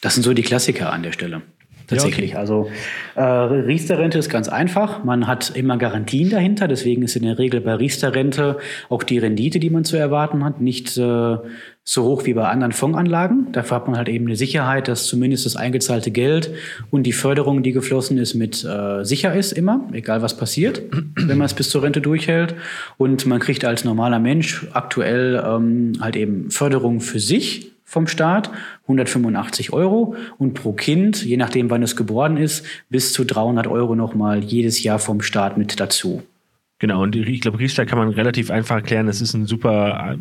Das 0.00 0.14
sind 0.14 0.22
so 0.22 0.32
die 0.32 0.42
Klassiker 0.42 0.92
an 0.92 1.02
der 1.02 1.12
Stelle. 1.12 1.42
Tatsächlich. 1.88 2.32
Ja, 2.32 2.36
okay. 2.36 2.40
Also 2.40 2.70
äh, 3.16 3.22
Riester-Rente 3.22 4.18
ist 4.18 4.28
ganz 4.28 4.48
einfach. 4.48 5.04
Man 5.04 5.26
hat 5.26 5.56
immer 5.56 5.78
Garantien 5.78 6.28
dahinter. 6.28 6.68
Deswegen 6.68 7.02
ist 7.02 7.16
in 7.16 7.22
der 7.22 7.38
Regel 7.38 7.62
bei 7.62 7.74
Riester-Rente 7.74 8.58
auch 8.90 9.02
die 9.02 9.18
Rendite, 9.18 9.58
die 9.58 9.70
man 9.70 9.84
zu 9.84 9.96
erwarten 9.96 10.44
hat, 10.44 10.60
nicht 10.60 10.96
äh, 10.98 11.36
so 11.84 12.04
hoch 12.04 12.26
wie 12.26 12.34
bei 12.34 12.46
anderen 12.46 12.72
Fondsanlagen. 12.72 13.50
Dafür 13.52 13.76
hat 13.78 13.86
man 13.86 13.96
halt 13.96 14.10
eben 14.10 14.26
eine 14.26 14.36
Sicherheit, 14.36 14.88
dass 14.88 15.06
zumindest 15.06 15.46
das 15.46 15.56
eingezahlte 15.56 16.10
Geld 16.10 16.50
und 16.90 17.04
die 17.04 17.12
Förderung, 17.12 17.62
die 17.62 17.72
geflossen 17.72 18.18
ist, 18.18 18.34
mit 18.34 18.62
äh, 18.62 19.02
sicher 19.04 19.34
ist 19.34 19.52
immer, 19.52 19.88
egal 19.92 20.20
was 20.20 20.36
passiert, 20.36 20.82
wenn 21.16 21.38
man 21.38 21.46
es 21.46 21.54
bis 21.54 21.70
zur 21.70 21.82
Rente 21.82 22.02
durchhält. 22.02 22.54
Und 22.98 23.24
man 23.24 23.40
kriegt 23.40 23.64
als 23.64 23.84
normaler 23.84 24.18
Mensch 24.18 24.66
aktuell 24.74 25.42
ähm, 25.42 25.94
halt 26.00 26.16
eben 26.16 26.50
Förderung 26.50 27.00
für 27.00 27.18
sich 27.18 27.77
vom 27.88 28.06
Staat, 28.06 28.50
185 28.82 29.72
Euro 29.72 30.14
und 30.36 30.52
pro 30.52 30.72
Kind, 30.72 31.24
je 31.24 31.38
nachdem 31.38 31.70
wann 31.70 31.82
es 31.82 31.96
geboren 31.96 32.36
ist, 32.36 32.66
bis 32.90 33.14
zu 33.14 33.24
300 33.24 33.66
Euro 33.66 33.94
nochmal 33.94 34.44
jedes 34.44 34.82
Jahr 34.82 34.98
vom 34.98 35.22
Staat 35.22 35.56
mit 35.56 35.80
dazu. 35.80 36.22
Genau, 36.80 37.02
und 37.02 37.16
ich 37.16 37.40
glaube, 37.40 37.58
Riester 37.58 37.86
kann 37.86 37.98
man 37.98 38.10
relativ 38.10 38.50
einfach 38.50 38.76
erklären. 38.76 39.06
Das 39.06 39.22
ist 39.22 39.32
ein 39.32 39.46
super 39.46 40.18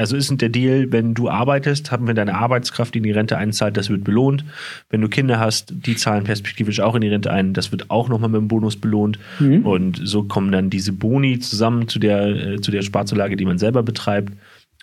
also 0.00 0.16
ist 0.16 0.30
der 0.40 0.48
Deal, 0.48 0.90
wenn 0.92 1.12
du 1.12 1.28
arbeitest, 1.28 1.92
haben 1.92 2.06
wir 2.06 2.14
deine 2.14 2.34
Arbeitskraft 2.34 2.96
in 2.96 3.02
die 3.02 3.10
Rente 3.10 3.36
einzahlt, 3.36 3.76
das 3.76 3.90
wird 3.90 4.02
belohnt. 4.02 4.46
Wenn 4.88 5.02
du 5.02 5.08
Kinder 5.08 5.38
hast, 5.38 5.74
die 5.76 5.94
zahlen 5.94 6.24
perspektivisch 6.24 6.80
auch 6.80 6.94
in 6.94 7.02
die 7.02 7.08
Rente 7.08 7.30
ein, 7.30 7.52
das 7.52 7.70
wird 7.70 7.90
auch 7.90 8.08
nochmal 8.08 8.30
mit 8.30 8.40
dem 8.40 8.48
Bonus 8.48 8.76
belohnt. 8.76 9.18
Mhm. 9.40 9.66
Und 9.66 10.00
so 10.02 10.22
kommen 10.22 10.52
dann 10.52 10.70
diese 10.70 10.94
Boni 10.94 11.38
zusammen 11.40 11.86
zu 11.86 11.98
der, 11.98 12.28
äh, 12.28 12.60
zu 12.62 12.70
der 12.70 12.80
Sparzulage, 12.80 13.36
die 13.36 13.44
man 13.44 13.58
selber 13.58 13.82
betreibt. 13.82 14.32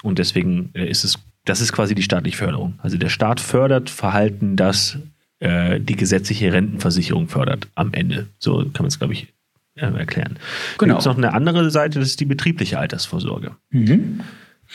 Und 0.03 0.19
deswegen 0.19 0.69
äh, 0.73 0.87
ist 0.87 1.03
es, 1.03 1.17
das 1.49 1.61
ist 1.61 1.71
quasi 1.71 1.95
die 1.95 2.03
staatliche 2.03 2.37
Förderung. 2.37 2.77
Also 2.79 2.97
der 2.97 3.09
Staat 3.09 3.39
fördert 3.39 3.89
Verhalten, 3.89 4.55
das 4.55 4.97
äh, 5.39 5.79
die 5.79 5.95
gesetzliche 5.95 6.51
Rentenversicherung 6.51 7.27
fördert 7.27 7.67
am 7.75 7.93
Ende. 7.93 8.27
So 8.39 8.57
kann 8.57 8.83
man 8.83 8.87
es, 8.87 8.99
glaube 8.99 9.13
ich, 9.13 9.27
äh, 9.75 9.85
erklären. 9.85 10.37
Genau. 10.77 10.95
Gibt 10.95 11.01
es 11.01 11.05
noch 11.05 11.17
eine 11.17 11.33
andere 11.33 11.69
Seite, 11.69 11.99
das 11.99 12.09
ist 12.09 12.19
die 12.19 12.25
betriebliche 12.25 12.79
Altersvorsorge. 12.79 13.55
Mhm. 13.69 14.21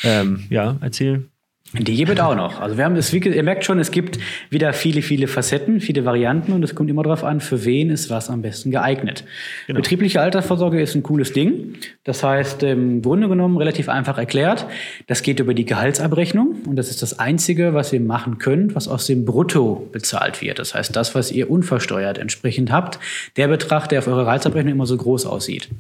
Ähm, 0.04 0.44
ja, 0.48 0.76
erzähl. 0.80 1.28
Die 1.74 1.96
gibt 1.96 2.10
es 2.10 2.20
auch 2.20 2.34
noch. 2.34 2.60
Also 2.60 2.76
wir 2.76 2.84
haben 2.84 2.94
das, 2.96 3.10
ihr 3.14 3.42
merkt 3.42 3.64
schon, 3.64 3.78
es 3.78 3.90
gibt 3.90 4.18
wieder 4.50 4.74
viele, 4.74 5.00
viele 5.00 5.26
Facetten, 5.26 5.80
viele 5.80 6.04
Varianten 6.04 6.52
und 6.52 6.62
es 6.62 6.74
kommt 6.74 6.90
immer 6.90 7.02
darauf 7.02 7.24
an, 7.24 7.40
für 7.40 7.64
wen 7.64 7.88
ist 7.88 8.10
was 8.10 8.28
am 8.28 8.42
besten 8.42 8.70
geeignet. 8.70 9.24
Genau. 9.66 9.78
Betriebliche 9.78 10.20
Altersvorsorge 10.20 10.82
ist 10.82 10.94
ein 10.94 11.02
cooles 11.02 11.32
Ding. 11.32 11.76
Das 12.04 12.22
heißt, 12.22 12.62
im 12.64 13.00
Grunde 13.00 13.28
genommen 13.28 13.56
relativ 13.56 13.88
einfach 13.88 14.18
erklärt, 14.18 14.66
das 15.06 15.22
geht 15.22 15.40
über 15.40 15.54
die 15.54 15.64
Gehaltsabrechnung 15.64 16.56
und 16.66 16.76
das 16.76 16.90
ist 16.90 17.00
das 17.00 17.18
Einzige, 17.18 17.72
was 17.72 17.90
ihr 17.92 18.00
machen 18.00 18.36
könnt, 18.36 18.74
was 18.74 18.86
aus 18.86 19.06
dem 19.06 19.24
Brutto 19.24 19.88
bezahlt 19.92 20.42
wird. 20.42 20.58
Das 20.58 20.74
heißt, 20.74 20.94
das, 20.94 21.14
was 21.14 21.32
ihr 21.32 21.50
unversteuert 21.50 22.18
entsprechend 22.18 22.70
habt, 22.70 22.98
der 23.38 23.48
Betrag, 23.48 23.88
der 23.88 24.00
auf 24.00 24.08
eurer 24.08 24.24
Gehaltsabrechnung 24.24 24.74
immer 24.74 24.86
so 24.86 24.98
groß 24.98 25.24
aussieht. 25.24 25.70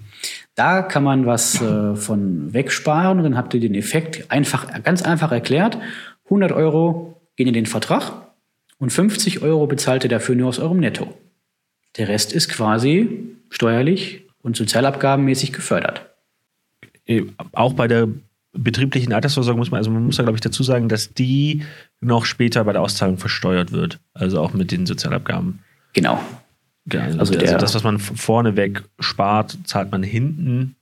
Da 0.54 0.82
kann 0.82 1.02
man 1.02 1.24
was 1.24 1.62
äh, 1.62 1.96
von 1.96 2.52
wegsparen 2.52 3.18
und 3.18 3.24
dann 3.24 3.36
habt 3.36 3.54
ihr 3.54 3.60
den 3.60 3.74
Effekt 3.74 4.30
einfach, 4.30 4.82
ganz 4.82 5.02
einfach 5.02 5.32
erklärt. 5.32 5.78
100 6.24 6.52
Euro 6.52 7.20
gehen 7.36 7.48
in 7.48 7.54
den 7.54 7.66
Vertrag 7.66 8.28
und 8.78 8.90
50 8.90 9.42
Euro 9.42 9.66
bezahlt 9.66 10.04
ihr 10.04 10.10
dafür 10.10 10.34
nur 10.34 10.48
aus 10.48 10.58
eurem 10.58 10.80
Netto. 10.80 11.14
Der 11.96 12.08
Rest 12.08 12.32
ist 12.32 12.48
quasi 12.48 13.36
steuerlich 13.48 14.26
und 14.42 14.56
sozialabgabenmäßig 14.56 15.52
gefördert. 15.52 16.06
Äh, 17.06 17.22
auch 17.52 17.72
bei 17.72 17.88
der 17.88 18.08
betrieblichen 18.52 19.12
Altersvorsorge 19.12 19.58
muss 19.58 19.70
man, 19.70 19.78
also 19.78 19.90
man 19.90 20.04
muss 20.04 20.16
da 20.16 20.22
glaube 20.22 20.36
ich 20.36 20.42
dazu 20.42 20.62
sagen, 20.62 20.88
dass 20.88 21.14
die 21.14 21.62
noch 22.00 22.26
später 22.26 22.64
bei 22.64 22.72
der 22.72 22.82
Auszahlung 22.82 23.16
versteuert 23.16 23.72
wird. 23.72 24.00
Also 24.12 24.40
auch 24.40 24.52
mit 24.52 24.70
den 24.70 24.84
Sozialabgaben. 24.84 25.60
Genau. 25.94 26.20
Ja, 26.90 27.02
also, 27.02 27.18
also, 27.18 27.38
also 27.38 27.56
das, 27.58 27.74
was 27.74 27.84
man 27.84 27.98
vorneweg 27.98 28.82
spart, 28.98 29.58
zahlt 29.64 29.92
man 29.92 30.02
hinten. 30.02 30.76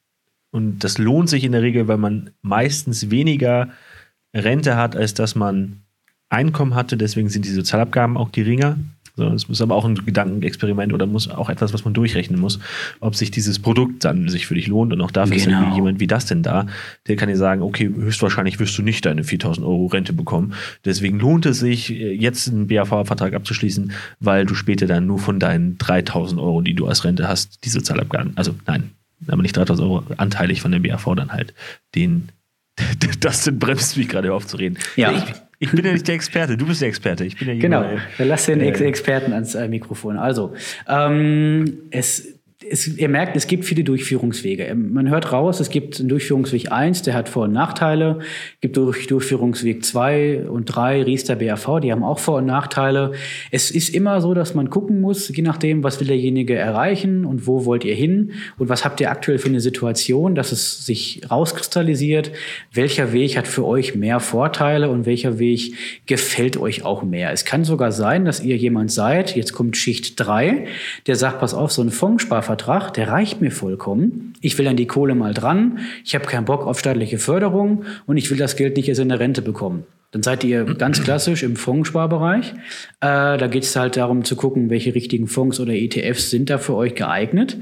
Und 0.50 0.80
das 0.80 0.98
lohnt 0.98 1.28
sich 1.28 1.44
in 1.44 1.52
der 1.52 1.62
Regel, 1.62 1.88
weil 1.88 1.98
man 1.98 2.30
meistens 2.42 3.10
weniger 3.10 3.68
Rente 4.34 4.76
hat, 4.76 4.96
als 4.96 5.14
dass 5.14 5.34
man 5.34 5.82
Einkommen 6.28 6.74
hatte. 6.74 6.96
Deswegen 6.96 7.28
sind 7.28 7.44
die 7.44 7.50
Sozialabgaben 7.50 8.16
auch 8.16 8.32
geringer. 8.32 8.78
Es 9.28 9.44
ist 9.44 9.60
aber 9.60 9.74
auch 9.74 9.84
ein 9.84 9.94
Gedankenexperiment 9.94 10.92
oder 10.92 11.06
muss 11.06 11.28
auch 11.28 11.48
etwas, 11.48 11.72
was 11.72 11.84
man 11.84 11.94
durchrechnen 11.94 12.40
muss, 12.40 12.58
ob 13.00 13.14
sich 13.14 13.30
dieses 13.30 13.58
Produkt 13.58 14.04
dann 14.04 14.28
sich 14.28 14.46
für 14.46 14.54
dich 14.54 14.66
lohnt. 14.66 14.92
Und 14.92 15.00
auch 15.00 15.10
dafür 15.10 15.36
genau. 15.36 15.68
ist 15.68 15.74
jemand 15.76 16.00
wie 16.00 16.06
das 16.06 16.26
denn 16.26 16.42
da, 16.42 16.66
der 17.06 17.16
kann 17.16 17.28
dir 17.28 17.36
sagen, 17.36 17.62
okay, 17.62 17.88
höchstwahrscheinlich 17.88 18.58
wirst 18.58 18.76
du 18.78 18.82
nicht 18.82 19.04
deine 19.06 19.24
4000 19.24 19.66
Euro 19.66 19.86
Rente 19.86 20.12
bekommen. 20.12 20.54
Deswegen 20.84 21.18
lohnt 21.18 21.46
es 21.46 21.60
sich, 21.60 21.88
jetzt 21.88 22.48
einen 22.48 22.66
BAV-Vertrag 22.66 23.34
abzuschließen, 23.34 23.92
weil 24.20 24.46
du 24.46 24.54
später 24.54 24.86
dann 24.86 25.06
nur 25.06 25.18
von 25.18 25.38
deinen 25.38 25.78
3000 25.78 26.40
Euro, 26.40 26.60
die 26.60 26.74
du 26.74 26.86
als 26.86 27.04
Rente 27.04 27.28
hast, 27.28 27.64
die 27.64 27.68
Sozialabgaben, 27.68 28.32
also 28.36 28.54
nein, 28.66 28.90
aber 29.28 29.42
nicht 29.42 29.56
3000 29.56 29.88
Euro 29.88 30.04
anteilig 30.16 30.62
von 30.62 30.72
der 30.72 30.80
BAV 30.80 31.14
dann 31.14 31.32
halt, 31.32 31.54
den 31.94 32.30
das 33.20 33.44
sind 33.44 33.58
bremst 33.58 33.96
mich 33.96 34.08
gerade 34.08 34.32
aufzureden. 34.32 34.78
Ja. 34.96 35.12
Ich, 35.12 35.22
ich 35.60 35.70
bin 35.72 35.84
ja 35.84 35.92
nicht 35.92 36.08
der 36.08 36.14
Experte, 36.14 36.56
du 36.56 36.66
bist 36.66 36.80
der 36.80 36.88
Experte. 36.88 37.24
Ich 37.24 37.36
bin 37.36 37.46
ja 37.48 37.54
genau, 37.54 37.84
lass 38.18 38.46
den 38.46 38.60
Ex 38.60 38.80
Experten 38.80 39.34
ans 39.34 39.54
äh, 39.54 39.68
Mikrofon. 39.68 40.16
Also, 40.16 40.54
ähm, 40.88 41.82
es 41.90 42.39
es, 42.68 42.86
ihr 42.86 43.08
merkt, 43.08 43.36
es 43.36 43.46
gibt 43.46 43.64
viele 43.64 43.84
Durchführungswege. 43.84 44.64
Ähm, 44.64 44.92
man 44.92 45.08
hört 45.08 45.32
raus, 45.32 45.60
es 45.60 45.70
gibt 45.70 45.98
einen 45.98 46.10
Durchführungsweg 46.10 46.70
1, 46.70 47.02
der 47.02 47.14
hat 47.14 47.28
Vor- 47.28 47.44
und 47.44 47.52
Nachteile. 47.52 48.18
Es 48.54 48.60
gibt 48.60 48.76
durch 48.76 49.06
Durchführungsweg 49.06 49.82
2 49.82 50.48
und 50.48 50.66
3, 50.66 51.02
Riester 51.02 51.36
BAV, 51.36 51.80
die 51.80 51.90
haben 51.90 52.04
auch 52.04 52.18
Vor- 52.18 52.38
und 52.38 52.46
Nachteile. 52.46 53.12
Es 53.50 53.70
ist 53.70 53.88
immer 53.88 54.20
so, 54.20 54.34
dass 54.34 54.54
man 54.54 54.68
gucken 54.68 55.00
muss, 55.00 55.34
je 55.34 55.42
nachdem, 55.42 55.82
was 55.82 56.00
will 56.00 56.08
derjenige 56.08 56.54
erreichen 56.54 57.24
und 57.24 57.46
wo 57.46 57.64
wollt 57.64 57.84
ihr 57.84 57.94
hin 57.94 58.32
und 58.58 58.68
was 58.68 58.84
habt 58.84 59.00
ihr 59.00 59.10
aktuell 59.10 59.38
für 59.38 59.48
eine 59.48 59.60
Situation, 59.60 60.34
dass 60.34 60.52
es 60.52 60.84
sich 60.84 61.22
rauskristallisiert, 61.30 62.30
welcher 62.74 63.12
Weg 63.14 63.38
hat 63.38 63.48
für 63.48 63.64
euch 63.64 63.94
mehr 63.94 64.20
Vorteile 64.20 64.90
und 64.90 65.06
welcher 65.06 65.38
Weg 65.38 65.74
gefällt 66.06 66.58
euch 66.58 66.84
auch 66.84 67.02
mehr. 67.02 67.32
Es 67.32 67.46
kann 67.46 67.64
sogar 67.64 67.90
sein, 67.90 68.26
dass 68.26 68.40
ihr 68.40 68.56
jemand 68.56 68.92
seid, 68.92 69.34
jetzt 69.34 69.54
kommt 69.54 69.78
Schicht 69.78 70.20
3, 70.20 70.66
der 71.06 71.16
sagt, 71.16 71.40
pass 71.40 71.54
auf, 71.54 71.72
so 71.72 71.80
ein 71.80 71.90
Fondssparvertrag 71.90 72.49
Vertrag, 72.50 72.92
der 72.94 73.06
reicht 73.06 73.40
mir 73.40 73.52
vollkommen. 73.52 74.32
Ich 74.40 74.58
will 74.58 74.66
an 74.66 74.74
die 74.74 74.88
Kohle 74.88 75.14
mal 75.14 75.34
dran. 75.34 75.78
Ich 76.04 76.16
habe 76.16 76.24
keinen 76.24 76.46
Bock 76.46 76.66
auf 76.66 76.80
staatliche 76.80 77.18
Förderung 77.18 77.84
und 78.06 78.16
ich 78.16 78.28
will 78.28 78.38
das 78.38 78.56
Geld 78.56 78.76
nicht 78.76 78.88
erst 78.88 79.00
in 79.00 79.08
der 79.08 79.20
Rente 79.20 79.40
bekommen. 79.40 79.84
Dann 80.10 80.24
seid 80.24 80.42
ihr 80.42 80.64
ganz 80.64 81.00
klassisch 81.04 81.44
im 81.44 81.54
Fondssparbereich. 81.54 82.54
Äh, 83.00 83.38
da 83.38 83.46
geht 83.46 83.62
es 83.62 83.76
halt 83.76 83.96
darum 83.96 84.24
zu 84.24 84.34
gucken, 84.34 84.68
welche 84.68 84.96
richtigen 84.96 85.28
Fonds 85.28 85.60
oder 85.60 85.74
ETFs 85.74 86.30
sind 86.30 86.50
da 86.50 86.58
für 86.58 86.74
euch 86.74 86.96
geeignet. 86.96 87.56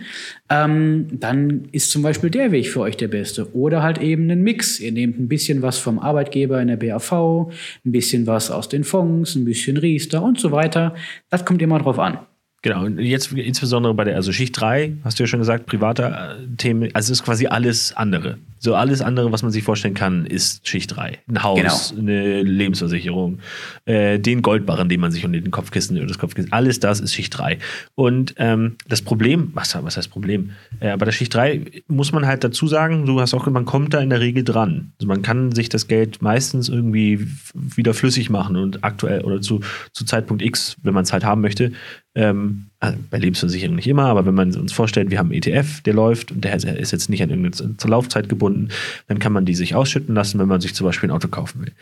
Ähm, 0.48 1.08
dann 1.12 1.68
ist 1.72 1.90
zum 1.90 2.00
Beispiel 2.00 2.30
der 2.30 2.50
Weg 2.50 2.70
für 2.70 2.80
euch 2.80 2.96
der 2.96 3.08
beste. 3.08 3.54
Oder 3.54 3.82
halt 3.82 3.98
eben 3.98 4.30
ein 4.30 4.40
Mix. 4.40 4.80
Ihr 4.80 4.92
nehmt 4.92 5.20
ein 5.20 5.28
bisschen 5.28 5.60
was 5.60 5.76
vom 5.76 5.98
Arbeitgeber 5.98 6.62
in 6.62 6.68
der 6.68 6.78
BAV, 6.78 7.12
ein 7.12 7.92
bisschen 7.92 8.26
was 8.26 8.50
aus 8.50 8.70
den 8.70 8.84
Fonds, 8.84 9.34
ein 9.34 9.44
bisschen 9.44 9.76
Riester 9.76 10.22
und 10.22 10.40
so 10.40 10.50
weiter. 10.50 10.94
Das 11.28 11.44
kommt 11.44 11.60
immer 11.60 11.78
drauf 11.78 11.98
an. 11.98 12.20
Genau, 12.62 12.84
und 12.84 12.98
jetzt 12.98 13.32
insbesondere 13.32 13.94
bei 13.94 14.04
der, 14.04 14.16
also 14.16 14.32
Schicht 14.32 14.60
3, 14.60 14.96
hast 15.04 15.18
du 15.18 15.22
ja 15.22 15.26
schon 15.28 15.38
gesagt, 15.38 15.66
private 15.66 16.02
äh, 16.02 16.56
Themen, 16.56 16.90
also 16.94 17.12
es 17.12 17.20
ist 17.20 17.24
quasi 17.24 17.46
alles 17.46 17.96
andere. 17.96 18.38
So 18.58 18.74
alles 18.74 19.00
andere, 19.00 19.32
was 19.32 19.42
man 19.42 19.52
sich 19.52 19.62
vorstellen 19.62 19.94
kann, 19.94 20.26
ist 20.26 20.66
Schicht 20.66 20.96
3. 20.96 21.18
Ein 21.28 21.42
Haus, 21.42 21.92
genau. 21.94 22.00
eine 22.00 22.42
Lebensversicherung, 22.42 23.38
äh, 23.84 24.18
den 24.18 24.42
Goldbarren, 24.42 24.88
den 24.88 25.00
man 25.00 25.12
sich 25.12 25.24
unter 25.24 25.40
den 25.40 25.50
Kopfkissen 25.50 25.96
oder 25.96 26.06
das 26.06 26.18
Kopfkissen, 26.18 26.52
alles 26.52 26.80
das 26.80 27.00
ist 27.00 27.14
Schicht 27.14 27.36
3. 27.38 27.58
Und 27.94 28.34
ähm, 28.38 28.76
das 28.88 29.02
Problem, 29.02 29.50
was, 29.54 29.76
was 29.82 29.96
heißt 29.96 30.10
Problem? 30.10 30.50
Äh, 30.80 30.96
bei 30.96 31.04
der 31.04 31.12
Schicht 31.12 31.34
3 31.34 31.82
muss 31.88 32.12
man 32.12 32.26
halt 32.26 32.44
dazu 32.44 32.66
sagen, 32.66 33.06
du 33.06 33.20
hast 33.20 33.34
auch, 33.34 33.46
man 33.46 33.64
kommt 33.64 33.94
da 33.94 34.00
in 34.00 34.10
der 34.10 34.20
Regel 34.20 34.44
dran. 34.44 34.92
Also 34.98 35.08
man 35.08 35.22
kann 35.22 35.52
sich 35.52 35.68
das 35.68 35.86
Geld 35.86 36.22
meistens 36.22 36.68
irgendwie 36.68 37.26
wieder 37.54 37.94
flüssig 37.94 38.30
machen 38.30 38.56
und 38.56 38.84
aktuell 38.84 39.22
oder 39.22 39.40
zu, 39.40 39.60
zu 39.92 40.04
Zeitpunkt 40.04 40.42
X, 40.42 40.76
wenn 40.82 40.94
man 40.94 41.04
es 41.04 41.12
halt 41.12 41.24
haben 41.24 41.40
möchte, 41.40 41.72
ähm, 42.14 42.66
also 42.80 42.98
bei 43.10 43.18
Lebensversicherung 43.18 43.76
nicht 43.76 43.88
immer, 43.88 44.04
aber 44.04 44.24
wenn 44.24 44.34
man 44.34 44.54
uns 44.54 44.72
vorstellt, 44.72 45.10
wir 45.10 45.18
haben 45.18 45.32
einen 45.32 45.42
ETF, 45.42 45.82
der 45.82 45.94
läuft 45.94 46.30
und 46.30 46.44
der 46.44 46.54
ist 46.54 46.92
jetzt 46.92 47.10
nicht 47.10 47.22
an 47.22 47.30
irgendeine 47.30 47.76
zur 47.76 47.90
Laufzeit 47.90 48.28
gebunden, 48.28 48.68
dann 49.08 49.18
kann 49.18 49.32
man 49.32 49.44
die 49.44 49.54
sich 49.54 49.74
ausschütten 49.74 50.14
lassen, 50.14 50.38
wenn 50.38 50.48
man 50.48 50.60
sich 50.60 50.74
zum 50.74 50.86
Beispiel 50.86 51.08
ein 51.08 51.14
Auto 51.14 51.28
kaufen 51.28 51.62
will. 51.62 51.72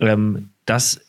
Ähm, 0.00 0.50
das 0.64 1.00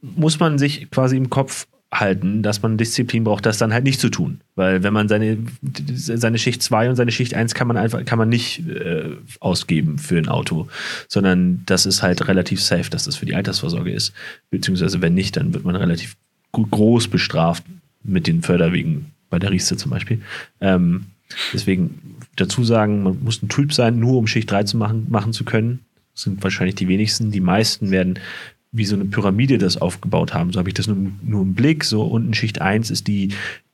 muss 0.00 0.38
man 0.38 0.58
sich 0.58 0.90
quasi 0.90 1.16
im 1.16 1.28
Kopf 1.28 1.66
halten, 1.92 2.42
dass 2.42 2.62
man 2.62 2.76
Disziplin 2.76 3.24
braucht, 3.24 3.46
das 3.46 3.58
dann 3.58 3.72
halt 3.72 3.84
nicht 3.84 3.98
zu 3.98 4.10
tun. 4.10 4.42
Weil 4.54 4.82
wenn 4.82 4.92
man 4.92 5.08
seine, 5.08 5.38
seine 5.94 6.38
Schicht 6.38 6.62
2 6.62 6.90
und 6.90 6.96
seine 6.96 7.10
Schicht 7.10 7.34
1 7.34 7.54
kann 7.54 7.66
man 7.66 7.78
einfach, 7.78 8.04
kann 8.04 8.18
man 8.18 8.28
nicht 8.28 8.68
äh, 8.68 9.16
ausgeben 9.40 9.98
für 9.98 10.18
ein 10.18 10.28
Auto, 10.28 10.68
sondern 11.08 11.62
das 11.66 11.86
ist 11.86 12.02
halt 12.02 12.28
relativ 12.28 12.62
safe, 12.62 12.90
dass 12.90 13.04
das 13.04 13.16
für 13.16 13.26
die 13.26 13.34
Altersvorsorge 13.34 13.90
ist. 13.90 14.12
Beziehungsweise 14.50 15.00
wenn 15.00 15.14
nicht, 15.14 15.36
dann 15.36 15.54
wird 15.54 15.64
man 15.64 15.76
relativ 15.76 16.16
groß 16.52 17.08
bestraft, 17.08 17.64
mit 18.08 18.26
den 18.26 18.42
Förderwegen 18.42 19.12
bei 19.30 19.38
der 19.38 19.50
Rieste 19.50 19.76
zum 19.76 19.90
Beispiel. 19.90 20.20
Ähm, 20.60 21.06
deswegen 21.52 22.16
dazu 22.36 22.64
sagen, 22.64 23.02
man 23.02 23.22
muss 23.22 23.42
ein 23.42 23.48
Typ 23.48 23.72
sein, 23.72 23.98
nur 23.98 24.16
um 24.16 24.26
Schicht 24.26 24.50
3 24.50 24.64
zu 24.64 24.76
machen, 24.76 25.06
machen 25.08 25.32
zu 25.32 25.44
können. 25.44 25.80
Das 26.14 26.22
sind 26.22 26.42
wahrscheinlich 26.42 26.74
die 26.74 26.88
wenigsten. 26.88 27.30
Die 27.30 27.40
meisten 27.40 27.90
werden 27.90 28.18
wie 28.72 28.84
so 28.84 28.96
eine 28.96 29.06
Pyramide 29.06 29.58
das 29.58 29.76
aufgebaut 29.76 30.34
haben. 30.34 30.52
So 30.52 30.58
habe 30.58 30.68
ich 30.68 30.74
das 30.74 30.86
nur, 30.86 30.96
nur 31.22 31.42
im 31.42 31.54
Blick. 31.54 31.84
So 31.84 32.02
unten 32.02 32.34
Schicht 32.34 32.60
1 32.60 32.90
ist 32.90 33.06
die 33.06 33.30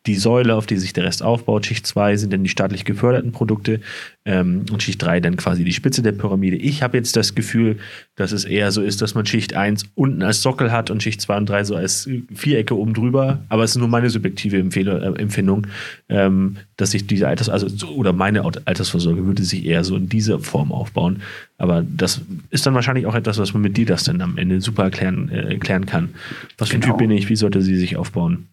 die 0.07 0.17
Säule, 0.17 0.55
auf 0.55 0.67
die 0.67 0.77
sich 0.77 0.93
der 0.93 1.05
Rest 1.05 1.23
aufbaut. 1.23 1.65
Schicht 1.65 1.87
2 1.87 2.17
sind 2.17 2.33
dann 2.33 2.43
die 2.43 2.51
staatlich 2.51 2.85
geförderten 2.85 3.33
Produkte 3.33 3.81
ähm, 4.27 4.67
und 4.71 4.83
Schicht 4.83 5.03
3 5.03 5.21
dann 5.21 5.37
quasi 5.37 5.65
die 5.65 5.73
Spitze 5.73 6.03
der 6.03 6.13
Pyramide. 6.13 6.57
Ich 6.57 6.83
habe 6.83 6.97
jetzt 6.99 7.17
das 7.17 7.35
Gefühl, 7.35 7.79
dass 8.15 8.33
es 8.33 8.45
eher 8.45 8.71
so 8.71 8.83
ist, 8.83 9.01
dass 9.01 9.15
man 9.15 9.25
Schicht 9.25 9.55
1 9.55 9.85
unten 9.95 10.23
als 10.23 10.43
Sockel 10.43 10.73
hat 10.73 10.91
und 10.91 11.03
Schicht 11.03 11.23
2 11.23 11.37
und 11.39 11.49
3 11.49 11.65
so 11.65 11.77
als 11.77 12.09
Vierecke 12.35 12.77
oben 12.77 12.93
drüber. 12.93 13.43
Aber 13.49 13.65
es 13.65 13.71
ist 13.71 13.79
nur 13.79 13.89
meine 13.89 14.11
subjektive 14.11 14.59
Empfehlung, 14.59 15.01
äh, 15.01 15.21
Empfindung, 15.21 15.67
ähm, 16.11 16.57
dass 16.77 16.91
sich 16.91 17.07
diese 17.07 17.27
Alters, 17.27 17.49
also 17.49 17.89
oder 17.89 18.13
meine 18.13 18.45
Altersvorsorge 18.45 19.25
würde 19.25 19.43
sich 19.43 19.65
eher 19.65 19.85
so 19.85 19.97
in 19.97 20.09
dieser 20.11 20.39
Form 20.39 20.71
aufbauen. 20.71 21.23
Aber 21.57 21.83
das 21.83 22.21
ist 22.51 22.67
dann 22.67 22.75
wahrscheinlich 22.75 23.07
auch 23.07 23.15
etwas, 23.15 23.39
was 23.39 23.55
man 23.55 23.63
mit 23.63 23.77
dir 23.77 23.87
das 23.87 24.05
dann 24.05 24.21
am 24.21 24.37
Ende 24.37 24.61
super 24.61 24.85
erklären, 24.85 25.31
äh, 25.31 25.55
erklären 25.55 25.87
kann. 25.87 26.11
Was 26.59 26.69
für 26.69 26.77
ein 26.77 26.83
genau. 26.83 26.95
Typ 26.95 26.99
bin 26.99 27.11
ich? 27.11 27.31
Wie 27.31 27.37
sollte 27.37 27.63
sie 27.63 27.77
sich 27.77 27.97
aufbauen? 27.97 28.49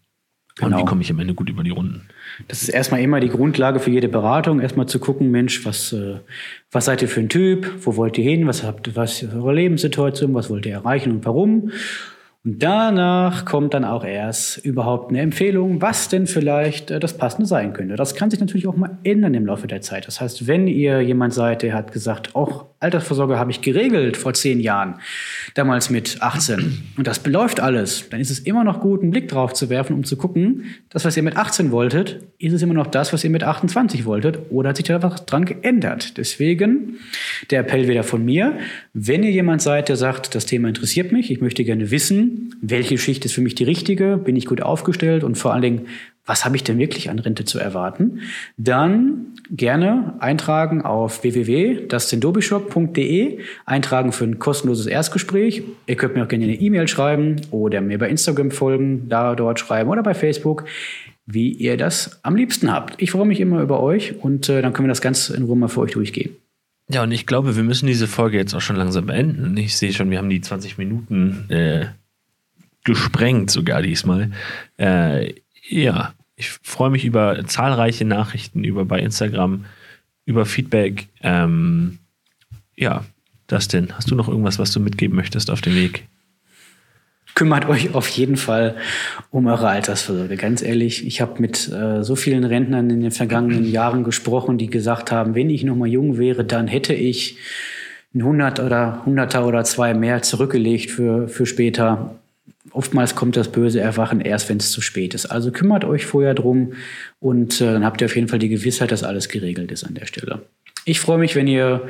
Genau. 0.56 0.66
Und 0.66 0.72
wie 0.72 0.76
genau. 0.76 0.88
komme 0.88 1.02
ich 1.02 1.10
am 1.10 1.18
Ende 1.18 1.34
gut 1.34 1.48
über 1.48 1.62
die 1.62 1.70
Runden? 1.70 2.08
Das 2.48 2.62
ist 2.62 2.68
erstmal 2.68 3.00
immer 3.00 3.20
die 3.20 3.28
Grundlage 3.28 3.80
für 3.80 3.90
jede 3.90 4.08
Beratung, 4.08 4.60
erstmal 4.60 4.86
zu 4.86 4.98
gucken, 4.98 5.30
Mensch, 5.30 5.64
was, 5.64 5.92
äh, 5.92 6.16
was 6.70 6.84
seid 6.84 7.02
ihr 7.02 7.08
für 7.08 7.20
ein 7.20 7.28
Typ? 7.28 7.70
Wo 7.80 7.96
wollt 7.96 8.18
ihr 8.18 8.24
hin? 8.24 8.46
Was 8.46 8.62
habt 8.62 8.94
was 8.96 9.22
ist 9.22 9.34
eure 9.34 9.54
Lebenssituation? 9.54 10.34
Was 10.34 10.50
wollt 10.50 10.66
ihr 10.66 10.74
erreichen 10.74 11.12
und 11.12 11.24
warum? 11.24 11.70
Und 12.44 12.60
danach 12.60 13.44
kommt 13.44 13.72
dann 13.72 13.84
auch 13.84 14.04
erst 14.04 14.58
überhaupt 14.58 15.10
eine 15.10 15.20
Empfehlung, 15.20 15.80
was 15.80 16.08
denn 16.08 16.26
vielleicht 16.26 16.90
äh, 16.90 16.98
das 16.98 17.16
Passende 17.16 17.46
sein 17.46 17.72
könnte. 17.72 17.94
Das 17.96 18.14
kann 18.14 18.30
sich 18.30 18.40
natürlich 18.40 18.66
auch 18.66 18.76
mal 18.76 18.98
ändern 19.04 19.34
im 19.34 19.46
Laufe 19.46 19.68
der 19.68 19.80
Zeit. 19.80 20.06
Das 20.06 20.20
heißt, 20.20 20.46
wenn 20.48 20.66
ihr 20.66 21.00
jemand 21.00 21.34
seid, 21.34 21.62
der 21.62 21.74
hat 21.74 21.92
gesagt, 21.92 22.34
auch 22.34 22.66
Altersvorsorge 22.82 23.38
habe 23.38 23.50
ich 23.50 23.60
geregelt 23.60 24.16
vor 24.16 24.34
zehn 24.34 24.60
Jahren, 24.60 24.96
damals 25.54 25.90
mit 25.90 26.20
18, 26.20 26.82
und 26.96 27.06
das 27.06 27.20
beläuft 27.20 27.60
alles, 27.60 28.08
dann 28.10 28.20
ist 28.20 28.30
es 28.30 28.40
immer 28.40 28.64
noch 28.64 28.80
gut, 28.80 29.02
einen 29.02 29.10
Blick 29.10 29.28
drauf 29.28 29.52
zu 29.52 29.70
werfen, 29.70 29.94
um 29.94 30.04
zu 30.04 30.16
gucken, 30.16 30.64
das, 30.90 31.04
was 31.04 31.16
ihr 31.16 31.22
mit 31.22 31.36
18 31.36 31.70
wolltet, 31.70 32.20
ist 32.38 32.52
es 32.52 32.62
immer 32.62 32.74
noch 32.74 32.86
das, 32.86 33.12
was 33.12 33.22
ihr 33.24 33.30
mit 33.30 33.44
28 33.44 34.04
wolltet, 34.04 34.38
oder 34.50 34.70
hat 34.70 34.76
sich 34.76 34.86
da 34.86 35.02
was 35.02 35.26
dran 35.26 35.44
geändert? 35.44 36.16
Deswegen 36.16 36.98
der 37.50 37.60
Appell 37.60 37.88
wieder 37.88 38.02
von 38.02 38.24
mir, 38.24 38.58
wenn 38.92 39.22
ihr 39.22 39.30
jemand 39.30 39.62
seid, 39.62 39.88
der 39.88 39.96
sagt, 39.96 40.34
das 40.34 40.46
Thema 40.46 40.68
interessiert 40.68 41.12
mich, 41.12 41.30
ich 41.30 41.40
möchte 41.40 41.64
gerne 41.64 41.90
wissen, 41.90 42.54
welche 42.60 42.98
Schicht 42.98 43.24
ist 43.24 43.32
für 43.32 43.40
mich 43.40 43.54
die 43.54 43.64
richtige, 43.64 44.16
bin 44.16 44.36
ich 44.36 44.46
gut 44.46 44.62
aufgestellt 44.62 45.24
und 45.24 45.36
vor 45.36 45.52
allen 45.52 45.62
Dingen, 45.62 45.86
was 46.32 46.44
habe 46.46 46.56
ich 46.56 46.64
denn 46.64 46.78
wirklich 46.78 47.10
an 47.10 47.18
Rente 47.18 47.44
zu 47.44 47.58
erwarten, 47.58 48.20
dann 48.56 49.34
gerne 49.50 50.14
eintragen 50.20 50.80
auf 50.80 51.24
www.dastindobishop.de, 51.24 53.40
eintragen 53.66 54.12
für 54.12 54.24
ein 54.24 54.38
kostenloses 54.38 54.86
Erstgespräch. 54.86 55.62
Ihr 55.86 55.96
könnt 55.96 56.14
mir 56.14 56.24
auch 56.24 56.28
gerne 56.28 56.44
eine 56.44 56.54
E-Mail 56.54 56.88
schreiben 56.88 57.42
oder 57.50 57.82
mir 57.82 57.98
bei 57.98 58.08
Instagram 58.08 58.50
folgen, 58.50 59.10
da 59.10 59.34
dort 59.34 59.60
schreiben 59.60 59.90
oder 59.90 60.02
bei 60.02 60.14
Facebook, 60.14 60.64
wie 61.26 61.52
ihr 61.52 61.76
das 61.76 62.18
am 62.22 62.34
liebsten 62.34 62.72
habt. 62.72 63.02
Ich 63.02 63.10
freue 63.10 63.26
mich 63.26 63.38
immer 63.38 63.60
über 63.60 63.80
euch 63.80 64.14
und 64.22 64.48
äh, 64.48 64.62
dann 64.62 64.72
können 64.72 64.88
wir 64.88 64.92
das 64.92 65.02
Ganze 65.02 65.36
in 65.36 65.42
Ruhe 65.42 65.56
mal 65.56 65.68
für 65.68 65.80
euch 65.80 65.92
durchgehen. 65.92 66.34
Ja, 66.88 67.02
und 67.02 67.12
ich 67.12 67.26
glaube, 67.26 67.56
wir 67.56 67.62
müssen 67.62 67.86
diese 67.86 68.06
Folge 68.06 68.38
jetzt 68.38 68.54
auch 68.54 68.62
schon 68.62 68.76
langsam 68.76 69.04
beenden. 69.04 69.54
Ich 69.58 69.76
sehe 69.76 69.92
schon, 69.92 70.10
wir 70.10 70.16
haben 70.16 70.30
die 70.30 70.40
20 70.40 70.78
Minuten 70.78 71.44
äh, 71.50 71.88
gesprengt 72.84 73.50
sogar 73.50 73.82
diesmal. 73.82 74.30
Äh, 74.78 75.34
ja, 75.68 76.14
ich 76.42 76.50
freue 76.62 76.90
mich 76.90 77.04
über 77.04 77.44
zahlreiche 77.46 78.04
Nachrichten 78.04 78.64
über 78.64 78.84
bei 78.84 78.98
Instagram, 78.98 79.64
über 80.24 80.44
Feedback. 80.44 81.06
Ähm, 81.22 81.98
ja, 82.74 83.04
Dustin, 83.46 83.92
hast 83.94 84.10
du 84.10 84.16
noch 84.16 84.28
irgendwas, 84.28 84.58
was 84.58 84.72
du 84.72 84.80
mitgeben 84.80 85.14
möchtest 85.14 85.50
auf 85.50 85.60
dem 85.60 85.76
Weg? 85.76 86.08
kümmert 87.34 87.66
euch 87.66 87.94
auf 87.94 88.08
jeden 88.08 88.36
Fall 88.36 88.76
um 89.30 89.46
eure 89.46 89.68
Altersvorsorge. 89.68 90.36
Ganz 90.36 90.60
ehrlich, 90.60 91.06
ich 91.06 91.22
habe 91.22 91.40
mit 91.40 91.66
äh, 91.72 92.04
so 92.04 92.14
vielen 92.14 92.44
Rentnern 92.44 92.90
in 92.90 93.00
den 93.00 93.10
vergangenen 93.10 93.64
Jahren 93.64 94.04
gesprochen, 94.04 94.58
die 94.58 94.66
gesagt 94.66 95.10
haben, 95.10 95.34
wenn 95.34 95.48
ich 95.48 95.64
noch 95.64 95.74
mal 95.74 95.88
jung 95.88 96.18
wäre, 96.18 96.44
dann 96.44 96.68
hätte 96.68 96.92
ich 96.92 97.38
ein 98.14 98.20
100 98.20 98.60
oder 98.60 99.02
100er 99.06 99.44
oder 99.44 99.64
zwei 99.64 99.94
mehr 99.94 100.20
zurückgelegt 100.20 100.90
für, 100.90 101.26
für 101.26 101.46
später. 101.46 102.16
Oftmals 102.72 103.14
kommt 103.14 103.36
das 103.36 103.50
böse 103.50 103.80
Erwachen 103.80 104.20
erst, 104.20 104.48
wenn 104.48 104.56
es 104.56 104.70
zu 104.70 104.80
spät 104.80 105.14
ist. 105.14 105.26
Also 105.26 105.52
kümmert 105.52 105.84
euch 105.84 106.06
vorher 106.06 106.34
drum 106.34 106.72
und 107.20 107.60
äh, 107.60 107.72
dann 107.72 107.84
habt 107.84 108.00
ihr 108.00 108.06
auf 108.06 108.16
jeden 108.16 108.28
Fall 108.28 108.38
die 108.38 108.48
Gewissheit, 108.48 108.90
dass 108.90 109.04
alles 109.04 109.28
geregelt 109.28 109.70
ist 109.70 109.84
an 109.84 109.94
der 109.94 110.06
Stelle. 110.06 110.42
Ich 110.84 111.00
freue 111.00 111.18
mich, 111.18 111.34
wenn 111.36 111.46
ihr 111.46 111.88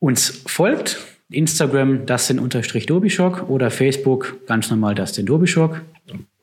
uns 0.00 0.42
folgt. 0.46 0.98
Instagram 1.30 2.06
Dustin 2.06 2.38
unterstrich 2.38 2.86
Dobischock 2.86 3.48
oder 3.50 3.70
Facebook 3.70 4.46
ganz 4.46 4.70
normal 4.70 4.94
Dustin 4.94 5.26
Dobischock. 5.26 5.82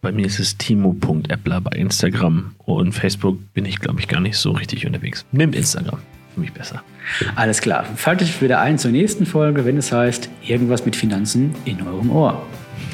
Bei 0.01 0.11
mir 0.11 0.27
ist 0.27 0.37
es 0.37 0.57
timo.appler 0.57 1.61
bei 1.61 1.75
Instagram 1.77 2.53
und 2.59 2.91
Facebook 2.91 3.39
bin 3.55 3.65
ich, 3.65 3.79
glaube 3.79 3.99
ich, 3.99 4.07
gar 4.07 4.21
nicht 4.21 4.37
so 4.37 4.51
richtig 4.51 4.85
unterwegs. 4.85 5.25
Nehmt 5.31 5.55
Instagram, 5.55 5.97
für 6.35 6.39
mich 6.39 6.53
besser. 6.53 6.83
Alles 7.35 7.61
klar. 7.61 7.85
Faltet 7.95 8.39
wieder 8.39 8.59
ein 8.59 8.77
zur 8.77 8.91
nächsten 8.91 9.25
Folge, 9.25 9.65
wenn 9.65 9.77
es 9.77 9.91
heißt, 9.91 10.29
irgendwas 10.45 10.85
mit 10.85 10.95
Finanzen 10.95 11.55
in 11.65 11.81
eurem 11.81 12.11
Ohr. 12.11 12.45